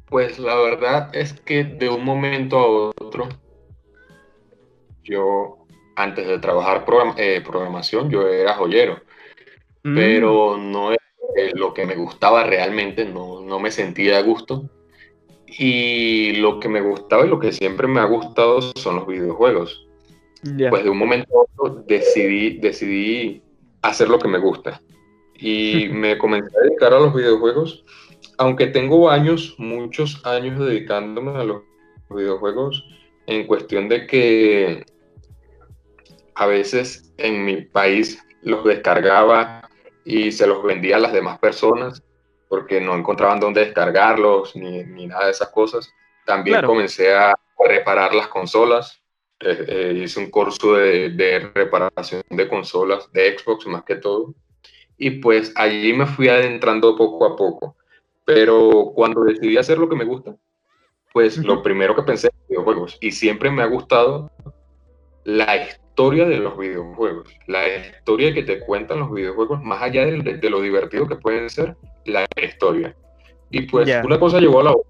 pues 0.05 0.37
la 0.37 0.55
verdad 0.55 1.09
es 1.13 1.33
que 1.33 1.63
de 1.63 1.89
un 1.89 2.05
momento 2.05 2.57
a 2.59 3.03
otro 3.03 3.27
yo, 5.03 5.65
antes 5.95 6.27
de 6.27 6.37
trabajar 6.37 6.85
eh, 7.17 7.41
programación, 7.43 8.11
yo 8.11 8.27
era 8.27 8.53
joyero, 8.53 9.01
mm. 9.83 9.95
pero 9.95 10.57
no 10.57 10.91
es 11.47 11.55
lo 11.55 11.73
que 11.73 11.85
me 11.85 11.95
gustaba 11.95 12.43
realmente, 12.43 13.05
no, 13.05 13.41
no 13.41 13.59
me 13.59 13.71
sentía 13.71 14.17
a 14.17 14.21
gusto. 14.21 14.69
Y 15.47 16.33
lo 16.33 16.59
que 16.59 16.69
me 16.69 16.81
gustaba 16.81 17.25
y 17.25 17.29
lo 17.29 17.39
que 17.39 17.51
siempre 17.51 17.87
me 17.87 17.99
ha 17.99 18.05
gustado 18.05 18.61
son 18.75 18.97
los 18.97 19.07
videojuegos. 19.07 19.87
Pues 20.69 20.83
de 20.83 20.89
un 20.89 20.97
momento 20.97 21.39
a 21.39 21.43
otro 21.43 21.83
decidí, 21.87 22.59
decidí 22.59 23.41
hacer 23.81 24.09
lo 24.09 24.19
que 24.19 24.27
me 24.27 24.39
gusta. 24.39 24.81
Y 25.35 25.89
me 25.91 26.17
comencé 26.17 26.55
a 26.57 26.63
dedicar 26.63 26.93
a 26.93 26.99
los 26.99 27.13
videojuegos, 27.13 27.83
aunque 28.37 28.67
tengo 28.67 29.09
años, 29.09 29.55
muchos 29.57 30.25
años 30.25 30.59
dedicándome 30.59 31.31
a 31.31 31.43
los 31.43 31.63
videojuegos, 32.09 32.85
en 33.27 33.45
cuestión 33.47 33.89
de 33.89 34.07
que 34.07 34.85
a 36.35 36.47
veces 36.47 37.13
en 37.17 37.43
mi 37.43 37.61
país 37.61 38.23
los 38.41 38.63
descargaba 38.63 39.58
y 40.09 40.31
se 40.31 40.47
los 40.47 40.63
vendía 40.63 40.95
a 40.95 40.99
las 40.99 41.13
demás 41.13 41.37
personas 41.37 42.01
porque 42.47 42.81
no 42.81 42.95
encontraban 42.95 43.39
dónde 43.39 43.63
descargarlos 43.63 44.55
ni, 44.55 45.05
nada 45.05 45.25
de 45.25 45.31
esas 45.31 45.49
cosas. 45.49 45.93
También 46.25 46.65
comencé 46.65 47.13
a 47.13 47.35
reparar 47.63 48.15
las 48.15 48.27
consolas. 48.27 48.99
Eh, 49.39 49.65
eh, 49.67 50.01
hice 50.03 50.19
un 50.19 50.31
curso 50.31 50.73
de, 50.73 51.11
de, 51.11 51.51
reparación 51.53 52.23
de 52.27 52.47
consolas 52.47 53.11
de 53.11 53.37
Xbox 53.37 53.67
más 53.67 53.83
que 53.83 53.97
todo. 53.97 54.33
Y 54.97 55.11
pues 55.11 55.53
allí 55.55 55.93
me 55.93 56.07
fui 56.07 56.27
adentrando 56.27 56.95
poco 56.95 57.25
a 57.27 57.35
poco. 57.35 57.77
Pero 58.25 58.91
cuando 58.95 59.25
decidí 59.25 59.57
hacer 59.57 59.77
lo 59.77 59.87
que 59.87 59.95
me 59.95 60.05
gusta, 60.05 60.35
pues 61.13 61.37
lo 61.37 61.61
primero 61.61 61.95
que 61.95 62.01
pensé 62.01 62.29
en 62.29 62.47
videojuegos. 62.47 62.97
Y 62.99 63.11
siempre 63.11 63.51
me 63.51 63.61
ha 63.61 63.67
gustado 63.67 64.31
la 65.23 65.55
historia 65.55 65.88
de 66.07 66.37
los 66.37 66.57
videojuegos, 66.57 67.27
la 67.47 67.67
historia 67.67 68.33
que 68.33 68.43
te 68.43 68.61
cuentan 68.61 68.99
los 68.99 69.11
videojuegos, 69.11 69.61
más 69.61 69.81
allá 69.81 70.05
de, 70.05 70.49
lo 70.49 70.61
divertido 70.61 71.07
que 71.07 71.17
pueden 71.17 71.49
ser, 71.49 71.75
la 72.05 72.25
historia. 72.41 72.95
Y 73.49 73.63
pues 73.63 73.89
una 74.03 74.17
cosa 74.17 74.39
llevó 74.39 74.61
a 74.61 74.63
la 74.63 74.71
otra. 74.71 74.89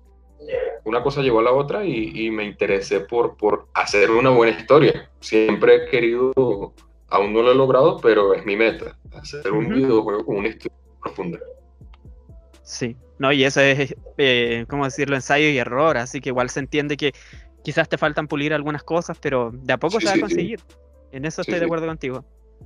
Una 0.85 1.01
cosa 1.03 1.21
llevó 1.21 1.39
a 1.39 1.43
la 1.43 1.51
otra 1.51 1.83
y, 1.83 2.29
me 2.29 2.45
interesé 2.45 2.99
por, 3.01 3.37
por 3.37 3.67
hacer 3.73 4.11
una 4.11 4.29
buena 4.29 4.57
historia. 4.57 5.09
Siempre 5.19 5.75
he 5.75 5.89
querido, 5.89 6.31
aún 7.07 7.33
no 7.33 7.41
lo 7.41 7.51
he 7.51 7.55
logrado, 7.55 7.99
pero 8.01 8.33
es 8.35 8.45
mi 8.45 8.55
meta, 8.55 8.95
hacer 9.13 9.51
un 9.51 9.67
videojuego 9.67 10.23
con 10.25 10.37
una 10.37 10.49
historia 10.49 10.77
profunda. 11.01 11.39
Sí, 12.61 12.95
no, 13.17 13.31
y 13.31 13.43
eso 13.43 13.61
es, 13.61 13.95
eh, 14.19 14.65
¿cómo 14.69 14.85
decirlo? 14.85 15.15
Ensayo 15.15 15.49
y 15.49 15.57
error, 15.57 15.97
así 15.97 16.21
que 16.21 16.29
igual 16.29 16.51
se 16.51 16.59
entiende 16.59 16.97
que 16.97 17.13
quizás 17.63 17.89
te 17.89 17.97
faltan 17.97 18.27
pulir 18.27 18.53
algunas 18.53 18.83
cosas, 18.83 19.17
pero 19.19 19.49
de 19.51 19.73
a 19.73 19.77
poco 19.77 19.99
se 19.99 20.05
va 20.05 20.13
a 20.13 20.19
conseguir. 20.19 20.59
En 21.11 21.25
eso 21.25 21.41
estoy 21.41 21.59
de 21.59 21.65
acuerdo 21.65 21.87
contigo. 21.87 22.23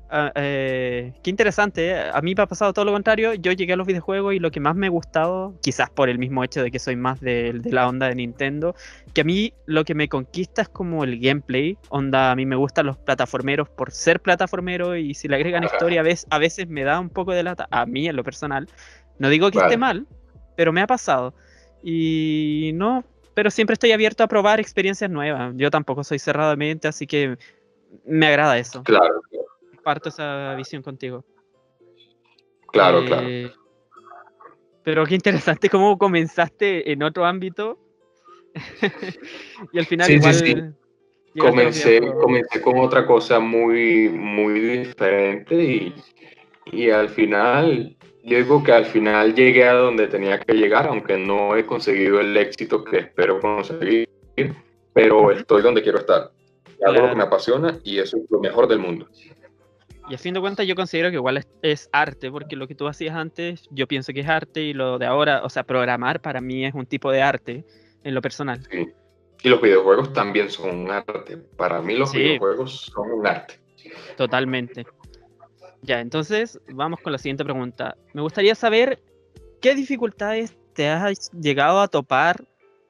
Ah, 0.09 0.31
eh, 0.35 1.13
qué 1.23 1.29
interesante, 1.29 1.89
¿eh? 1.89 2.09
a 2.13 2.21
mí 2.21 2.35
me 2.35 2.43
ha 2.43 2.47
pasado 2.47 2.71
todo 2.73 2.85
lo 2.85 2.91
contrario, 2.91 3.33
yo 3.33 3.51
llegué 3.51 3.73
a 3.73 3.75
los 3.75 3.87
videojuegos 3.87 4.33
y 4.33 4.39
lo 4.39 4.51
que 4.51 4.59
más 4.59 4.75
me 4.75 4.87
ha 4.87 4.89
gustado, 4.89 5.55
quizás 5.61 5.89
por 5.89 6.09
el 6.09 6.19
mismo 6.19 6.43
hecho 6.43 6.61
de 6.61 6.69
que 6.69 6.77
soy 6.77 6.95
más 6.95 7.19
de, 7.19 7.59
la 7.65 7.87
onda 7.87 8.09
de 8.09 8.15
Nintendo, 8.15 8.75
que 9.13 9.21
a 9.21 9.23
mí 9.23 9.53
lo 9.65 9.85
que 9.85 9.95
me 9.95 10.09
conquista 10.09 10.63
es 10.63 10.69
como 10.69 11.03
el 11.03 11.19
gameplay, 11.19 11.77
onda, 11.89 12.31
a 12.31 12.35
mí 12.35 12.45
me 12.45 12.55
gustan 12.55 12.85
los 12.85 12.97
plataformeros 12.97 13.69
por 13.69 13.91
ser 13.91 14.19
plataformero 14.19 14.95
y 14.95 15.15
si 15.15 15.27
le 15.27 15.35
agregan 15.35 15.63
historia 15.63 16.01
a 16.01 16.03
veces, 16.03 16.27
a 16.29 16.37
veces 16.37 16.67
me 16.67 16.83
da 16.83 16.99
un 16.99 17.09
poco 17.09 17.31
de 17.31 17.43
lata, 17.43 17.67
a 17.71 17.85
mí 17.85 18.07
en 18.07 18.15
lo 18.15 18.23
personal, 18.23 18.67
no 19.17 19.29
digo 19.29 19.49
que 19.49 19.59
esté 19.59 19.77
mal, 19.77 20.05
pero 20.55 20.73
me 20.73 20.81
ha 20.81 20.87
pasado. 20.87 21.33
Y 21.81 22.71
no, 22.75 23.03
pero 23.33 23.49
siempre 23.51 23.73
estoy 23.73 23.91
abierto 23.91 24.23
a 24.23 24.27
probar 24.27 24.59
experiencias 24.59 25.09
nuevas. 25.09 25.53
Yo 25.57 25.69
tampoco 25.71 26.03
soy 26.03 26.19
cerrado 26.19 26.51
de 26.51 26.55
mente, 26.55 26.87
así 26.87 27.07
que 27.07 27.37
me 28.05 28.27
agrada 28.27 28.57
eso. 28.57 28.83
Claro. 28.83 29.21
Parto 29.83 30.09
esa 30.09 30.55
visión 30.55 30.81
contigo. 30.81 31.23
Claro, 32.71 33.03
eh, 33.03 33.05
claro. 33.05 33.27
Pero 34.83 35.05
qué 35.05 35.15
interesante 35.15 35.69
cómo 35.69 35.97
comenzaste 35.97 36.91
en 36.91 37.03
otro 37.03 37.25
ámbito 37.25 37.77
y 39.71 39.79
al 39.79 39.85
final 39.85 40.11
igual... 40.11 40.75
Comencé, 41.35 41.99
comencé 41.99 42.61
con 42.61 42.77
otra 42.77 43.07
cosa 43.07 43.39
muy, 43.39 44.07
muy 44.07 44.59
diferente 44.59 45.55
y, 45.55 45.95
y 46.71 46.91
al 46.91 47.09
final, 47.09 47.97
yo 48.23 48.37
digo 48.37 48.63
que 48.63 48.71
al 48.71 48.85
final 48.85 49.33
llegué 49.33 49.67
a 49.67 49.73
donde 49.73 50.07
tenía 50.07 50.39
que 50.39 50.53
llegar, 50.53 50.85
aunque 50.87 51.17
no 51.17 51.55
he 51.55 51.65
conseguido 51.65 52.19
el 52.19 52.37
éxito 52.37 52.83
que 52.83 52.99
espero 52.99 53.39
conseguir, 53.39 54.07
pero 54.93 55.31
estoy 55.31 55.63
donde 55.63 55.81
quiero 55.81 55.97
estar 55.97 56.31
algo 56.85 57.09
que 57.09 57.15
me 57.15 57.23
apasiona 57.23 57.79
y 57.83 57.99
eso 57.99 58.17
es 58.17 58.23
lo 58.29 58.39
mejor 58.39 58.67
del 58.67 58.79
mundo. 58.79 59.07
Y 60.09 60.15
a 60.15 60.17
fin 60.17 60.33
de 60.33 60.41
cuentas 60.41 60.67
yo 60.67 60.75
considero 60.75 61.09
que 61.09 61.15
igual 61.15 61.45
es, 61.61 61.89
arte, 61.93 62.29
porque 62.29 62.55
lo 62.55 62.67
que 62.67 62.75
tú 62.75 62.87
hacías 62.87 63.15
antes, 63.15 63.67
yo 63.71 63.87
pienso 63.87 64.11
que 64.11 64.19
es 64.19 64.27
arte 64.27 64.61
y 64.61 64.73
lo 64.73 64.99
de 64.99 65.05
ahora, 65.05 65.41
o 65.43 65.49
sea, 65.49 65.63
programar 65.63 66.21
para 66.21 66.41
mí 66.41 66.65
es 66.65 66.73
un 66.73 66.85
tipo 66.85 67.09
de 67.11 67.21
arte 67.21 67.65
en 68.03 68.13
lo 68.13 68.21
personal. 68.21 68.61
Sí. 68.69 68.89
Y 69.43 69.49
los 69.49 69.61
videojuegos 69.61 70.11
también 70.13 70.49
son 70.49 70.75
un 70.77 70.91
arte. 70.91 71.37
Para 71.37 71.81
mí 71.81 71.95
los 71.95 72.11
videojuegos 72.11 72.91
son 72.93 73.11
un 73.11 73.27
arte. 73.27 73.59
Totalmente. 74.17 74.85
Ya, 75.81 75.99
entonces 75.99 76.59
vamos 76.69 76.99
con 77.01 77.11
la 77.11 77.17
siguiente 77.17 77.43
pregunta. 77.43 77.97
Me 78.13 78.21
gustaría 78.21 78.55
saber 78.55 79.01
qué 79.61 79.75
dificultades 79.75 80.57
te 80.73 80.87
has 80.87 81.31
llegado 81.31 81.81
a 81.81 81.87
topar 81.87 82.45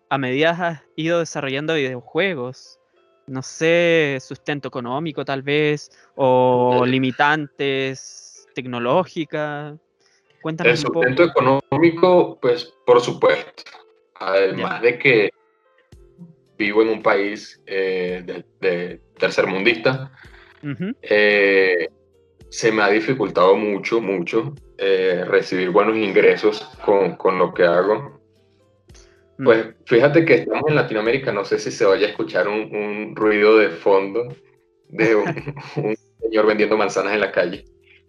a 0.09 0.17
medida 0.17 0.55
que 0.55 0.61
has 0.63 0.81
ido 0.95 1.19
desarrollando 1.19 1.73
videojuegos 1.73 2.79
no 3.27 3.41
sé, 3.41 4.17
sustento 4.21 4.67
económico 4.67 5.23
tal 5.23 5.41
vez, 5.41 5.91
o 6.15 6.85
limitantes 6.85 8.47
tecnológicas. 8.53 9.75
Cuéntame 10.41 10.71
El 10.71 10.77
sustento 10.77 11.23
económico, 11.23 12.37
pues 12.41 12.73
por 12.85 13.01
supuesto. 13.01 13.63
Además 14.15 14.81
de 14.81 14.97
que 14.99 15.29
vivo 16.57 16.81
en 16.81 16.89
un 16.89 17.01
país 17.01 17.61
eh, 17.65 18.23
de, 18.59 19.01
tercermundista, 19.17 20.11
eh, 21.01 21.89
se 22.49 22.71
me 22.71 22.83
ha 22.83 22.89
dificultado 22.89 23.55
mucho, 23.55 23.99
mucho 23.99 24.53
eh, 24.77 25.25
recibir 25.27 25.71
buenos 25.71 25.97
ingresos 25.97 26.61
con, 26.85 27.15
con 27.15 27.37
lo 27.37 27.53
que 27.53 27.63
hago. 27.63 28.22
Pues 29.43 29.67
fíjate 29.85 30.25
que 30.25 30.35
estamos 30.35 30.63
en 30.67 30.75
Latinoamérica, 30.75 31.31
no 31.31 31.43
sé 31.43 31.59
si 31.59 31.71
se 31.71 31.85
vaya 31.85 32.07
a 32.07 32.09
escuchar 32.11 32.47
un, 32.47 33.15
ruido 33.15 33.57
de 33.57 33.69
fondo 33.69 34.27
de 34.89 35.15
un, 35.75 35.95
señor 36.21 36.45
vendiendo 36.45 36.77
manzanas 36.77 37.13
en 37.13 37.21
la 37.21 37.31
calle. 37.31 37.65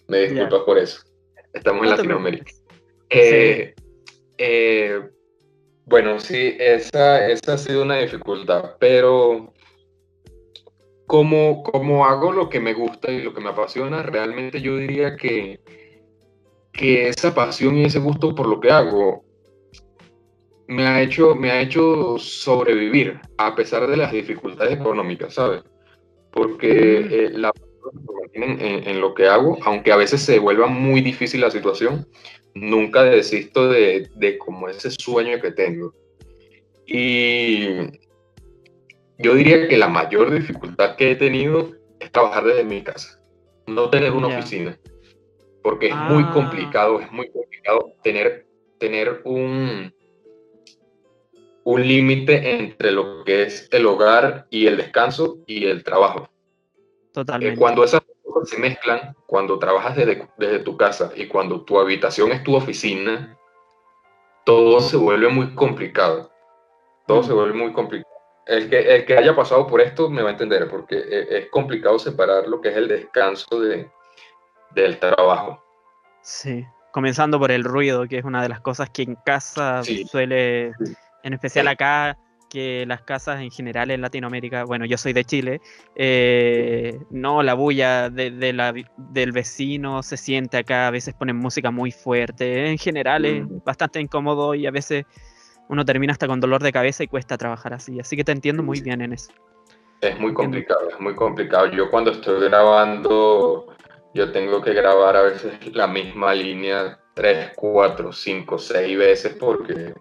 Me 0.09 0.21
disculpas 0.21 0.61
por 0.61 0.79
eso. 0.79 1.03
Estamos 1.53 1.85
en 1.85 1.91
Latinoamérica. 1.91 2.53
Eh, 3.11 3.75
eh, 4.39 5.01
bueno, 5.87 6.19
sí, 6.19 6.57
esa, 6.59 7.29
esa 7.29 7.55
ha 7.55 7.59
sido 7.59 7.83
una 7.83 7.99
dificultad, 7.99 8.77
pero 8.79 9.53
como, 11.07 11.63
como 11.63 12.07
hago 12.07 12.33
lo 12.33 12.49
que 12.49 12.61
me 12.61 12.75
gusta 12.75 13.13
y 13.13 13.23
lo 13.23 13.35
que 13.35 13.41
me 13.41 13.51
apasiona, 13.51 14.03
realmente 14.03 14.61
yo 14.61 14.77
diría 14.77 15.17
que, 15.17 15.61
que 16.73 17.09
esa 17.09 17.35
pasión 17.35 17.77
y 17.77 17.85
ese 17.85 17.99
gusto 17.99 18.35
por 18.35 18.47
lo 18.47 18.61
que 18.61 18.71
hago 18.71 19.25
me 20.67 20.87
ha 20.87 21.03
hecho, 21.03 21.35
me 21.35 21.51
ha 21.51 21.61
hecho 21.61 22.19
sobrevivir 22.19 23.21
a 23.39 23.55
pesar 23.55 23.87
de 23.87 23.97
las 23.97 24.13
dificultades 24.13 24.79
económicas, 24.79 25.35
¿sabes? 25.35 25.63
Porque 26.33 26.99
eh, 27.11 27.31
la 27.35 27.53
en, 28.33 28.61
en, 28.61 29.01
lo 29.01 29.15
que 29.15 29.29
hago, 29.29 29.59
aunque 29.63 29.93
a 29.93 29.97
veces 29.97 30.21
se 30.23 30.39
vuelva 30.39 30.67
muy 30.67 31.01
difícil 31.01 31.41
la 31.41 31.51
situación, 31.51 32.07
nunca 32.55 33.05
desisto 33.05 33.69
de, 33.69 34.09
de 34.17 34.39
como 34.39 34.69
ese 34.69 34.91
sueño 34.91 35.41
que 35.41 35.53
tengo. 35.53 35.95
Y 36.87 37.77
yo 39.19 39.35
diría 39.35 39.69
que 39.69 39.77
la 39.77 39.89
mayor 39.89 40.33
dificultad 40.33 40.97
que 40.97 41.13
he 41.13 41.17
tenido 41.17 41.71
es 42.01 42.11
trabajar 42.11 42.45
desde 42.45 42.65
mi 42.65 42.83
casa, 42.83 43.21
no 43.67 43.91
tener 43.91 44.13
una 44.13 44.29
oficina, 44.29 44.79
porque 45.63 45.89
es 45.89 45.97
muy 45.97 46.25
ah. 46.27 46.31
complicado, 46.33 47.01
es 47.01 47.11
muy 47.13 47.31
complicado 47.31 47.93
tener, 48.03 48.47
tener 48.79 49.23
un, 49.25 49.94
un 51.65 51.87
límite 51.87 52.57
entre 52.57 52.93
lo 52.93 53.25
que 53.25 53.43
es 53.43 53.69
el 53.73 53.87
hogar 53.87 54.47
y 54.51 54.67
el 54.67 54.77
descanso 54.77 55.39
y 55.47 55.67
el 55.67 55.83
trabajo. 55.83 56.29
Totalmente. 57.13 57.59
cuando 57.59 57.85
esas 57.85 58.03
cosas 58.25 58.51
se 58.51 58.59
mezclan, 58.59 59.15
cuando 59.27 59.59
trabajas 59.59 59.97
desde, 59.97 60.59
tu 60.59 60.77
casa 60.77 61.13
y 61.15 61.27
cuando 61.27 61.63
tu 61.63 61.79
habitación 61.79 62.33
es 62.33 62.43
tu 62.43 62.57
oficina, 62.57 63.39
todo 64.45 64.81
se 64.81 64.97
vuelve 64.97 65.29
muy 65.29 65.55
complicado. 65.55 66.31
Todo 67.07 67.23
se 67.23 67.33
vuelve 67.33 67.55
muy 67.55 67.73
complicado. 67.73 68.13
El 68.47 68.69
que, 68.69 68.97
el 68.97 69.07
que 69.07 69.17
haya 69.17 69.35
pasado 69.35 69.67
por 69.67 69.81
esto 69.81 70.11
me 70.11 70.23
va 70.23 70.31
a 70.31 70.33
entender, 70.33 70.69
porque 70.69 70.97
e, 70.97 71.39
es 71.39 71.51
complicado 71.51 71.99
separar 71.99 72.49
lo 72.49 72.61
que 72.61 72.71
es 72.71 72.77
el 72.77 72.89
descanso 72.89 73.61
de, 73.61 73.89
del 74.75 74.99
trabajo. 74.99 75.63
Sí, 76.21 76.67
comenzando 76.93 77.39
por 77.39 77.53
el 77.53 77.65
ruido, 77.65 78.07
que 78.07 78.19
es 78.19 78.25
una 78.25 78.43
de 78.43 78.49
las 78.49 78.61
cosas 78.61 78.91
que 78.91 79.03
en 79.03 79.15
casa 79.25 79.83
suele 80.11 80.73
en 81.25 81.33
especial 81.33 81.67
acá, 81.67 82.17
que 82.49 82.85
las 82.87 83.03
casas 83.03 83.41
en 83.41 83.51
general 83.51 83.91
en 83.91 84.01
Latinoamérica, 84.01 84.65
bueno, 84.65 84.85
yo 84.85 84.97
soy 84.97 85.13
de 85.13 85.25
Chile, 85.25 85.61
eh, 85.97 87.01
no, 87.11 87.43
la 87.43 87.55
bulla 87.55 88.11
de, 88.11 88.53
la, 88.53 88.73
del 88.97 89.33
vecino 89.33 90.05
se 90.05 90.17
siente 90.17 90.59
acá, 90.59 90.87
a 90.87 90.91
veces 90.93 91.15
ponen 91.15 91.35
música 91.35 91.73
muy 91.73 91.91
fuerte, 91.91 92.71
en 92.71 92.79
general 92.79 93.25
es 93.25 93.43
mm. 93.43 93.65
bastante 93.65 94.01
incómodo 94.01 94.55
y 94.55 94.67
a 94.67 94.71
veces 94.71 95.05
uno 95.69 95.85
termina 95.85 96.13
hasta 96.13 96.29
con 96.29 96.39
dolor 96.39 96.63
de 96.63 96.71
cabeza 96.71 97.03
y 97.03 97.09
cuesta 97.09 97.37
trabajar 97.37 97.73
así, 97.73 97.99
así 97.99 98.17
que 98.17 98.23
te 98.23 98.31
entiendo 98.31 98.63
muy 98.63 98.81
bien 98.81 99.01
en 99.01 99.15
eso. 99.15 99.33
Es 100.01 100.21
muy 100.21 100.35
complicado, 100.35 100.91
es 100.91 101.01
muy 101.01 101.15
complicado. 101.15 101.67
Yo 101.73 101.91
cuando 101.91 102.11
estoy 102.11 102.49
grabando, 102.49 103.67
yo 104.13 104.31
tengo 104.31 104.61
que 104.61 104.75
grabar 104.75 105.17
a 105.17 105.23
veces 105.23 105.75
la 105.75 105.87
misma 105.87 106.35
línea 106.35 107.01
tres, 107.15 107.53
cuatro, 107.57 108.13
cinco, 108.13 108.59
seis 108.59 108.99
veces 108.99 109.35
porque 109.41 109.95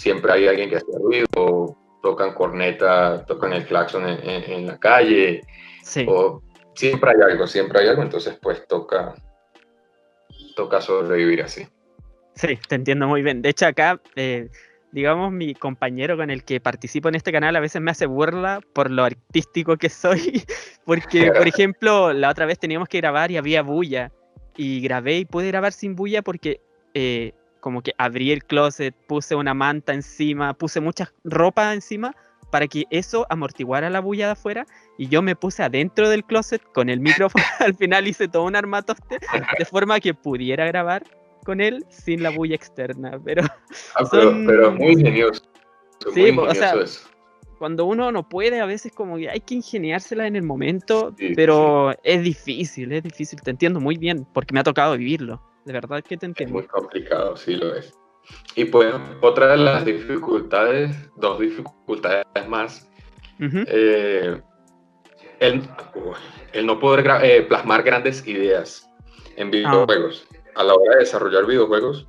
siempre 0.00 0.32
hay 0.32 0.48
alguien 0.48 0.70
que 0.70 0.76
hace 0.76 0.98
ruido, 0.98 1.76
tocan 2.02 2.34
corneta, 2.34 3.24
tocan 3.26 3.52
el 3.52 3.66
claxon 3.66 4.04
en, 4.06 4.66
la 4.66 4.78
calle, 4.78 5.42
o 6.06 6.42
siempre 6.74 7.10
hay 7.10 7.30
algo, 7.30 7.46
siempre 7.46 7.80
hay 7.80 7.88
algo, 7.88 8.02
entonces 8.02 8.38
pues 8.40 8.66
toca, 8.66 9.14
toca 10.56 10.80
sobrevivir 10.80 11.42
así. 11.42 11.66
Sí, 12.34 12.58
te 12.68 12.76
entiendo 12.76 13.06
muy 13.06 13.22
bien. 13.22 13.42
De 13.42 13.50
hecho 13.50 13.66
acá, 13.66 14.00
eh, 14.16 14.48
digamos, 14.92 15.32
mi 15.32 15.54
compañero 15.54 16.16
con 16.16 16.30
el 16.30 16.44
que 16.44 16.60
participo 16.60 17.10
en 17.10 17.16
este 17.16 17.32
canal 17.32 17.54
a 17.56 17.60
veces 17.60 17.82
me 17.82 17.90
hace 17.90 18.06
burla 18.06 18.60
por 18.72 18.90
lo 18.90 19.04
artístico 19.04 19.76
que 19.76 19.90
soy, 19.90 20.42
porque, 20.86 21.30
por 21.30 21.46
ejemplo, 21.48 22.14
la 22.14 22.30
otra 22.30 22.46
vez 22.46 22.58
teníamos 22.58 22.88
que 22.88 22.98
grabar 22.98 23.30
y 23.30 23.36
había 23.36 23.60
bulla, 23.62 24.10
y 24.56 24.80
grabé 24.80 25.18
y 25.18 25.24
pude 25.26 25.48
grabar 25.48 25.72
sin 25.72 25.94
bulla 25.94 26.22
porque 26.22 26.62
eh, 26.94 27.34
como 27.60 27.82
que 27.82 27.92
abrí 27.98 28.32
el 28.32 28.44
closet, 28.44 28.94
puse 29.06 29.34
una 29.34 29.54
manta 29.54 29.92
encima, 29.92 30.54
puse 30.54 30.80
mucha 30.80 31.12
ropa 31.24 31.72
encima 31.72 32.14
para 32.50 32.66
que 32.66 32.84
eso 32.90 33.26
amortiguara 33.30 33.90
la 33.90 34.00
bulla 34.00 34.26
de 34.26 34.32
afuera 34.32 34.66
y 34.98 35.08
yo 35.08 35.22
me 35.22 35.36
puse 35.36 35.62
adentro 35.62 36.08
del 36.08 36.24
closet 36.24 36.62
con 36.72 36.88
el 36.88 37.00
micrófono, 37.00 37.44
al 37.60 37.76
final 37.76 38.08
hice 38.08 38.28
todo 38.28 38.44
un 38.44 38.56
armatoste 38.56 39.18
de 39.58 39.64
forma 39.64 40.00
que 40.00 40.14
pudiera 40.14 40.66
grabar 40.66 41.04
con 41.44 41.60
él 41.60 41.84
sin 41.88 42.22
la 42.22 42.30
bulla 42.30 42.54
externa, 42.54 43.18
pero... 43.24 43.44
Ah, 43.94 44.04
pero, 44.10 44.72
muy 44.72 44.92
ingenioso. 44.92 45.42
Sí, 46.12 46.30
o 46.30 46.54
sea, 46.54 46.74
cuando 47.58 47.84
uno 47.84 48.10
no 48.10 48.28
puede, 48.28 48.60
a 48.60 48.66
veces 48.66 48.92
como 48.92 49.16
que 49.16 49.28
hay 49.28 49.40
que 49.40 49.54
ingeniársela 49.54 50.26
en 50.26 50.34
el 50.34 50.42
momento, 50.42 51.14
pero 51.36 51.94
es 52.02 52.22
difícil, 52.22 52.92
es 52.92 53.02
difícil, 53.02 53.40
te 53.42 53.50
entiendo 53.50 53.80
muy 53.80 53.96
bien, 53.96 54.26
porque 54.32 54.54
me 54.54 54.60
ha 54.60 54.64
tocado 54.64 54.96
vivirlo. 54.96 55.42
De 55.64 55.72
verdad 55.72 56.02
que 56.02 56.16
te 56.16 56.26
entiendo. 56.26 56.58
Es 56.58 56.64
muy 56.64 56.68
complicado, 56.68 57.36
sí 57.36 57.56
lo 57.56 57.74
es. 57.74 57.92
Y 58.54 58.64
pues 58.66 58.94
otra 59.20 59.48
de 59.48 59.56
las 59.58 59.84
dificultades, 59.84 60.94
dos 61.16 61.40
dificultades 61.40 62.24
más, 62.48 62.88
eh, 63.40 64.40
el, 65.40 65.68
no 66.64 66.78
poder 66.78 67.10
eh, 67.22 67.42
plasmar 67.42 67.82
grandes 67.82 68.26
ideas 68.26 68.88
en 69.36 69.48
ah. 69.48 69.50
videojuegos. 69.50 70.26
A 70.54 70.64
la 70.64 70.74
hora 70.74 70.94
de 70.94 71.00
desarrollar 71.00 71.46
videojuegos, 71.46 72.06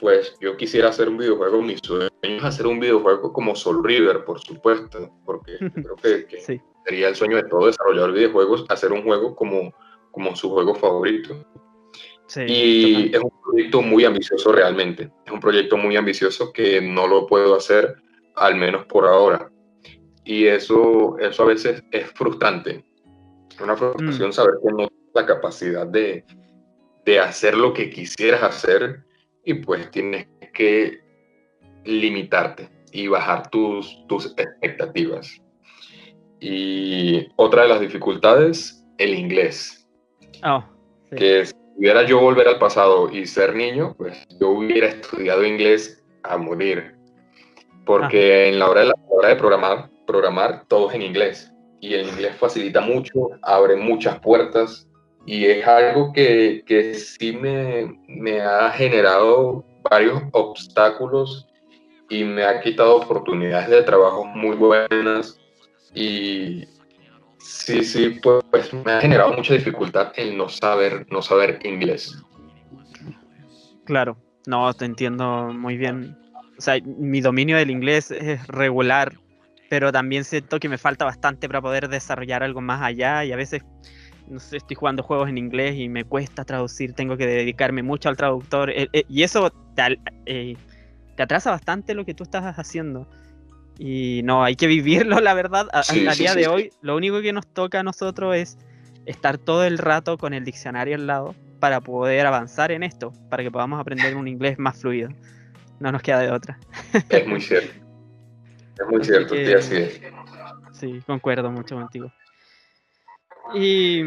pues 0.00 0.36
yo 0.40 0.56
quisiera 0.56 0.88
hacer 0.88 1.08
un 1.08 1.18
videojuego, 1.18 1.62
mi 1.62 1.76
sueño 1.78 2.08
es 2.22 2.42
hacer 2.44 2.66
un 2.66 2.80
videojuego 2.80 3.32
como 3.32 3.54
Soul 3.54 3.84
River, 3.84 4.24
por 4.24 4.40
supuesto, 4.40 5.10
porque 5.24 5.58
creo 5.58 5.96
que, 5.96 6.26
sería 6.84 7.08
el 7.08 7.14
sueño 7.14 7.36
de 7.36 7.44
todo 7.44 7.66
desarrollador 7.66 8.12
de 8.12 8.20
videojuegos, 8.20 8.64
hacer 8.68 8.92
un 8.92 9.02
juego 9.04 9.36
como, 9.36 9.72
como 10.10 10.34
su 10.34 10.50
juego 10.50 10.74
favorito 10.74 11.46
y 12.46 13.14
es 13.14 13.20
un 13.20 13.32
proyecto 13.42 13.82
muy 13.82 14.04
ambicioso 14.04 14.52
realmente. 14.52 15.10
Es 15.26 15.32
un 15.32 15.40
proyecto 15.40 15.76
muy 15.76 15.96
ambicioso 15.96 16.52
que 16.52 16.80
no 16.80 17.06
lo 17.06 17.26
puedo 17.26 17.54
hacer, 17.54 17.96
al 18.36 18.56
menos 18.56 18.86
por 18.86 19.06
ahora. 19.06 19.50
Y 20.24 20.46
eso, 20.46 21.18
eso 21.18 21.42
a 21.42 21.46
veces 21.46 21.82
es 21.90 22.10
frustrante. 22.12 22.84
Es 23.50 23.60
una 23.60 23.76
frustración 23.76 24.30
mm. 24.30 24.32
saber 24.32 24.54
que 24.64 24.70
no 24.70 24.88
tienes 24.88 25.14
la 25.14 25.26
capacidad 25.26 25.86
de, 25.86 26.24
de 27.04 27.18
hacer 27.18 27.56
lo 27.56 27.72
que 27.72 27.90
quisieras 27.90 28.42
hacer 28.42 29.04
y 29.44 29.54
pues 29.54 29.90
tienes 29.90 30.28
que 30.54 31.00
limitarte 31.84 32.70
y 32.92 33.08
bajar 33.08 33.50
tus, 33.50 34.06
tus 34.06 34.34
expectativas. 34.36 35.42
Y 36.40 37.28
otra 37.36 37.62
de 37.62 37.68
las 37.68 37.80
dificultades, 37.80 38.84
el 38.98 39.14
inglés. 39.14 39.86
Oh, 40.44 40.64
que 41.16 41.40
es 41.40 41.54
pudiera 41.76 42.04
yo 42.04 42.20
volver 42.20 42.48
al 42.48 42.58
pasado 42.58 43.10
y 43.10 43.26
ser 43.26 43.54
niño, 43.54 43.94
pues 43.96 44.26
yo 44.40 44.50
hubiera 44.50 44.88
estudiado 44.88 45.44
inglés 45.44 46.02
a 46.22 46.36
morir. 46.36 46.94
Porque 47.84 48.44
ah. 48.44 48.48
en 48.48 48.58
la 48.58 48.70
hora 48.70 48.80
de, 48.82 48.86
la, 48.88 48.94
hora 49.08 49.28
de 49.28 49.36
programar, 49.36 49.90
programar 50.06 50.64
todo 50.68 50.88
es 50.88 50.94
en 50.94 51.02
inglés. 51.02 51.52
Y 51.80 51.94
el 51.94 52.08
inglés 52.08 52.36
facilita 52.36 52.80
mucho, 52.80 53.30
abre 53.42 53.76
muchas 53.76 54.20
puertas 54.20 54.86
y 55.26 55.46
es 55.46 55.66
algo 55.66 56.12
que, 56.12 56.62
que 56.66 56.94
sí 56.94 57.32
me, 57.32 57.98
me, 58.08 58.40
ha 58.40 58.70
generado 58.70 59.64
varios 59.90 60.22
obstáculos 60.32 61.48
y 62.08 62.24
me 62.24 62.44
ha 62.44 62.60
quitado 62.60 62.96
oportunidades 62.96 63.68
de 63.68 63.82
trabajo 63.82 64.24
muy 64.24 64.56
buenas 64.56 65.40
y 65.94 66.64
sí, 67.42 67.84
sí, 67.84 68.20
pues, 68.22 68.42
pues 68.50 68.72
me 68.72 68.92
ha 68.92 69.00
generado 69.00 69.32
mucha 69.32 69.54
dificultad 69.54 70.12
el 70.16 70.36
no 70.36 70.48
saber, 70.48 71.06
no 71.10 71.22
saber 71.22 71.58
inglés. 71.64 72.22
Claro, 73.84 74.16
no, 74.46 74.72
te 74.74 74.84
entiendo 74.84 75.52
muy 75.52 75.76
bien. 75.76 76.16
O 76.56 76.60
sea, 76.60 76.76
mi 76.84 77.20
dominio 77.20 77.56
del 77.56 77.70
inglés 77.70 78.10
es 78.10 78.46
regular, 78.46 79.14
pero 79.68 79.90
también 79.90 80.24
siento 80.24 80.60
que 80.60 80.68
me 80.68 80.78
falta 80.78 81.04
bastante 81.04 81.48
para 81.48 81.60
poder 81.60 81.88
desarrollar 81.88 82.42
algo 82.42 82.60
más 82.60 82.82
allá 82.82 83.24
y 83.24 83.32
a 83.32 83.36
veces 83.36 83.62
no 84.28 84.40
sé, 84.40 84.56
estoy 84.56 84.76
jugando 84.76 85.02
juegos 85.02 85.28
en 85.28 85.38
inglés 85.38 85.76
y 85.76 85.88
me 85.88 86.04
cuesta 86.04 86.44
traducir, 86.44 86.94
tengo 86.94 87.16
que 87.16 87.26
dedicarme 87.26 87.82
mucho 87.82 88.08
al 88.08 88.16
traductor 88.16 88.70
eh, 88.70 88.88
eh, 88.92 89.04
y 89.08 89.22
eso 89.22 89.50
te, 89.74 89.98
eh, 90.26 90.56
te, 91.16 91.22
atrasa 91.22 91.50
bastante 91.50 91.94
lo 91.94 92.04
que 92.04 92.14
tú 92.14 92.24
estás 92.24 92.58
haciendo. 92.58 93.06
Y 93.78 94.22
no, 94.24 94.44
hay 94.44 94.56
que 94.56 94.66
vivirlo, 94.66 95.20
la 95.20 95.34
verdad. 95.34 95.68
A, 95.72 95.82
día 96.14 96.34
de 96.34 96.46
hoy, 96.46 96.70
lo 96.80 96.96
único 96.96 97.20
que 97.20 97.32
nos 97.32 97.46
toca 97.46 97.80
a 97.80 97.82
nosotros 97.82 98.36
es 98.36 98.58
estar 99.06 99.38
todo 99.38 99.64
el 99.64 99.78
rato 99.78 100.18
con 100.18 100.34
el 100.34 100.44
diccionario 100.44 100.94
al 100.94 101.06
lado 101.06 101.34
para 101.60 101.80
poder 101.80 102.26
avanzar 102.26 102.72
en 102.72 102.82
esto, 102.82 103.12
para 103.30 103.42
que 103.42 103.50
podamos 103.50 103.80
aprender 103.80 104.16
un 104.16 104.28
inglés 104.28 104.58
más 104.58 104.80
fluido. 104.80 105.10
No 105.80 105.92
nos 105.92 106.02
queda 106.02 106.20
de 106.20 106.30
otra. 106.30 106.58
Es 107.08 107.26
muy 107.26 107.40
cierto. 107.40 107.72
Es 108.78 108.88
muy 108.88 109.04
cierto, 109.04 109.34
sí, 109.34 109.52
así 109.52 109.76
es. 109.76 110.00
Sí, 110.72 111.02
concuerdo 111.06 111.50
mucho 111.50 111.76
contigo. 111.76 112.12
Y 113.54 114.02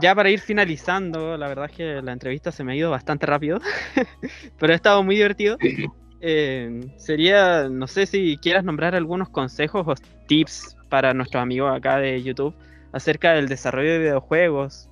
ya 0.00 0.14
para 0.14 0.30
ir 0.30 0.40
finalizando, 0.40 1.36
la 1.36 1.48
verdad 1.48 1.66
es 1.66 1.76
que 1.76 2.02
la 2.02 2.12
entrevista 2.12 2.50
se 2.50 2.64
me 2.64 2.72
ha 2.72 2.76
ido 2.76 2.90
bastante 2.90 3.26
rápido, 3.26 3.60
pero 4.58 4.72
ha 4.72 4.76
estado 4.76 5.02
muy 5.02 5.16
divertido. 5.16 5.58
Eh, 6.24 6.88
sería, 6.96 7.68
no 7.68 7.88
sé 7.88 8.06
si 8.06 8.36
quieras 8.36 8.62
nombrar 8.62 8.94
algunos 8.94 9.28
consejos 9.28 9.82
o 9.88 9.94
tips 10.28 10.76
para 10.88 11.12
nuestros 11.12 11.42
amigos 11.42 11.76
acá 11.76 11.98
de 11.98 12.22
YouTube 12.22 12.54
acerca 12.92 13.32
del 13.32 13.48
desarrollo 13.48 13.90
de 13.90 13.98
videojuegos. 13.98 14.88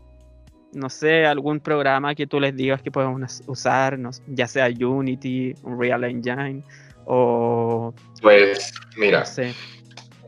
No 0.73 0.91
sé, 0.91 1.27
algún 1.27 1.61
programa 1.61 2.17
que 2.17 2.27
tú 2.27 2.41
les 2.41 2.57
digas 2.57 2.83
que 2.83 2.91
podemos 2.91 3.43
usar, 3.47 3.97
ya 4.27 4.49
sea 4.49 4.69
Unity, 4.69 5.55
Unreal 5.63 6.03
Engine 6.03 6.65
o... 7.05 7.95
Pues 8.21 8.73
mira, 8.97 9.25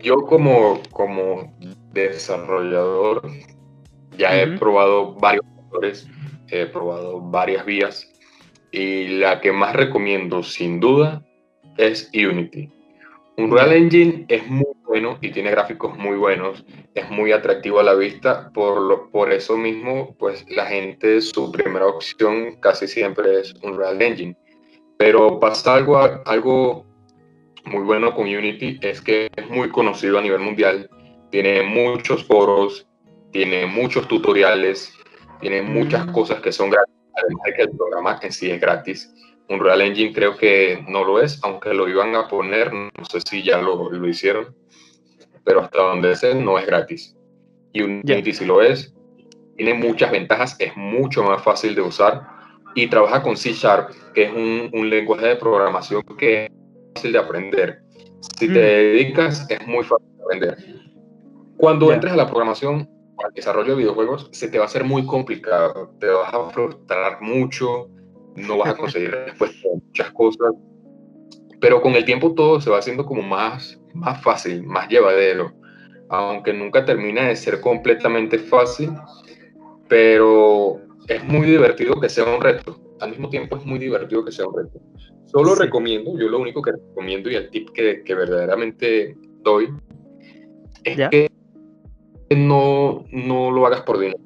yo 0.01 0.25
como, 0.27 0.81
como 0.93 1.53
desarrollador 1.93 3.29
ya 4.17 4.37
he 4.41 4.57
probado 4.57 5.15
varios 5.15 5.45
motores, 5.47 6.07
he 6.49 6.67
probado 6.67 7.21
varias 7.21 7.65
vías 7.65 8.12
y 8.73 9.09
la 9.19 9.41
que 9.41 9.53
más 9.53 9.77
recomiendo 9.77 10.43
sin 10.43 10.81
duda 10.81 11.23
es 11.77 12.11
Unity. 12.15 12.69
Unreal 13.37 13.73
Engine 13.73 14.25
es 14.29 14.47
muy 14.49 14.67
bueno 14.85 15.19
y 15.21 15.31
tiene 15.31 15.51
gráficos 15.51 15.97
muy 15.97 16.17
buenos, 16.17 16.65
es 16.95 17.09
muy 17.11 17.33
atractivo 17.33 17.81
a 17.81 17.83
la 17.83 17.95
vista, 17.95 18.51
por, 18.53 18.81
lo, 18.81 19.11
por 19.11 19.33
eso 19.33 19.57
mismo, 19.57 20.15
pues 20.19 20.45
la 20.51 20.67
gente, 20.67 21.21
su 21.21 21.51
primera 21.53 21.87
opción 21.87 22.57
casi 22.61 22.89
siempre 22.89 23.41
es 23.41 23.55
Unreal 23.63 24.01
Engine. 24.03 24.37
Pero 24.99 25.41
pasa 25.41 25.75
algo, 25.75 25.99
algo 26.27 26.87
muy 27.65 27.83
bueno 27.83 28.15
con 28.15 28.25
Unity, 28.25 28.79
es 28.83 29.01
que 29.01 29.31
es 29.35 29.49
muy 29.49 29.71
conocido 29.71 30.19
a 30.19 30.23
nivel 30.23 30.41
mundial, 30.41 30.89
tiene 31.31 31.63
muchos 31.63 32.25
foros, 32.25 32.87
tiene 33.33 33.67
muchos 33.67 34.07
tutoriales, 34.09 34.93
tiene 35.41 35.63
muchas 35.63 36.07
mm. 36.07 36.13
cosas 36.13 36.41
que 36.41 36.53
son 36.53 36.71
gratis, 36.71 36.95
además 37.15 37.43
de 37.45 37.55
que 37.55 37.63
el 37.63 37.71
programa 37.71 38.19
en 38.23 38.33
sí 38.33 38.51
es 38.51 38.61
gratis. 38.61 39.13
Unreal 39.49 39.83
Engine 39.83 40.13
creo 40.13 40.37
que 40.37 40.85
no 40.89 41.05
lo 41.05 41.21
es, 41.21 41.41
aunque 41.43 41.75
lo 41.75 41.89
iban 41.89 42.15
a 42.15 42.29
poner, 42.29 42.73
no 42.73 43.05
sé 43.05 43.21
si 43.21 43.43
ya 43.43 43.61
lo, 43.61 43.91
lo 43.91 44.09
hicieron, 44.09 44.55
pero 45.45 45.61
hasta 45.61 45.83
donde 45.83 46.17
sé 46.17 46.35
no 46.35 46.59
es 46.59 46.67
gratis. 46.67 47.17
Y 47.73 47.83
Unity 47.83 48.33
si 48.33 48.45
lo 48.45 48.63
es, 48.63 48.95
tiene 49.57 49.75
muchas 49.75 50.11
ventajas, 50.11 50.57
es 50.59 50.77
mucho 50.77 51.23
más 51.23 51.43
fácil 51.43 51.75
de 51.75 51.83
usar 51.83 52.23
y 52.75 52.87
trabaja 52.87 53.23
con 53.23 53.37
C 53.37 53.53
Sharp, 53.53 53.91
que 54.15 54.25
es 54.25 54.33
un, 54.33 54.71
un 54.73 54.89
lenguaje 54.89 55.27
de 55.27 55.37
programación 55.37 56.03
que 56.17 56.45
es 56.45 56.51
fácil 56.95 57.13
de 57.13 57.19
aprender. 57.19 57.83
Si 58.39 58.47
te 58.47 58.59
dedicas, 58.59 59.47
es 59.51 59.67
muy 59.67 59.85
fácil 59.85 60.07
de 60.17 60.23
aprender. 60.23 60.57
Cuando 61.57 61.93
entres 61.93 62.13
a 62.13 62.17
la 62.17 62.27
programación, 62.27 62.89
al 63.25 63.33
desarrollo 63.35 63.73
de 63.73 63.79
videojuegos, 63.79 64.29
se 64.33 64.49
te 64.49 64.59
va 64.59 64.65
a 64.65 64.67
hacer 64.67 64.85
muy 64.85 65.07
complicado, 65.07 65.95
te 66.01 66.09
vas 66.09 66.33
a 66.33 66.51
frustrar 66.51 67.21
mucho, 67.21 67.89
no 68.37 68.59
vas 68.59 68.71
a 68.71 68.77
conseguir 68.77 69.11
respuestas 69.27 69.65
a 69.65 69.75
muchas 69.75 70.11
cosas, 70.13 70.53
pero 71.61 71.81
con 71.81 71.95
el 71.95 72.05
tiempo 72.05 72.35
todo 72.35 72.61
se 72.61 72.71
va 72.71 72.79
haciendo 72.79 73.05
como 73.05 73.23
más, 73.23 73.81
más 73.95 74.23
fácil, 74.23 74.65
más 74.65 74.89
llevadero, 74.89 75.53
aunque 76.09 76.53
nunca 76.53 76.85
termina 76.85 77.29
de 77.29 77.37
ser 77.37 77.61
completamente 77.61 78.39
fácil, 78.39 78.91
pero 79.89 80.81
es 81.09 81.23
muy 81.25 81.47
divertido 81.47 82.01
que 82.01 82.09
sea 82.09 82.25
un 82.25 82.41
reto. 82.41 82.79
Al 83.01 83.11
mismo 83.11 83.29
tiempo 83.29 83.57
es 83.57 83.65
muy 83.65 83.79
divertido 83.79 84.25
que 84.25 84.33
sea 84.33 84.47
un 84.47 84.57
reto. 84.57 84.81
Solo 85.27 85.55
recomiendo, 85.55 86.19
yo 86.19 86.29
lo 86.29 86.39
único 86.39 86.61
que 86.63 86.73
recomiendo 86.73 87.31
y 87.31 87.37
el 87.37 87.51
tip 87.51 87.71
que, 87.71 88.03
que 88.05 88.15
verdaderamente 88.15 89.17
doy 89.43 89.73
es 90.85 91.09
que 91.11 91.29
no, 92.37 93.05
no 93.11 93.51
lo 93.51 93.67
hagas 93.67 93.83
por 93.83 93.99
dinero. 93.99 94.19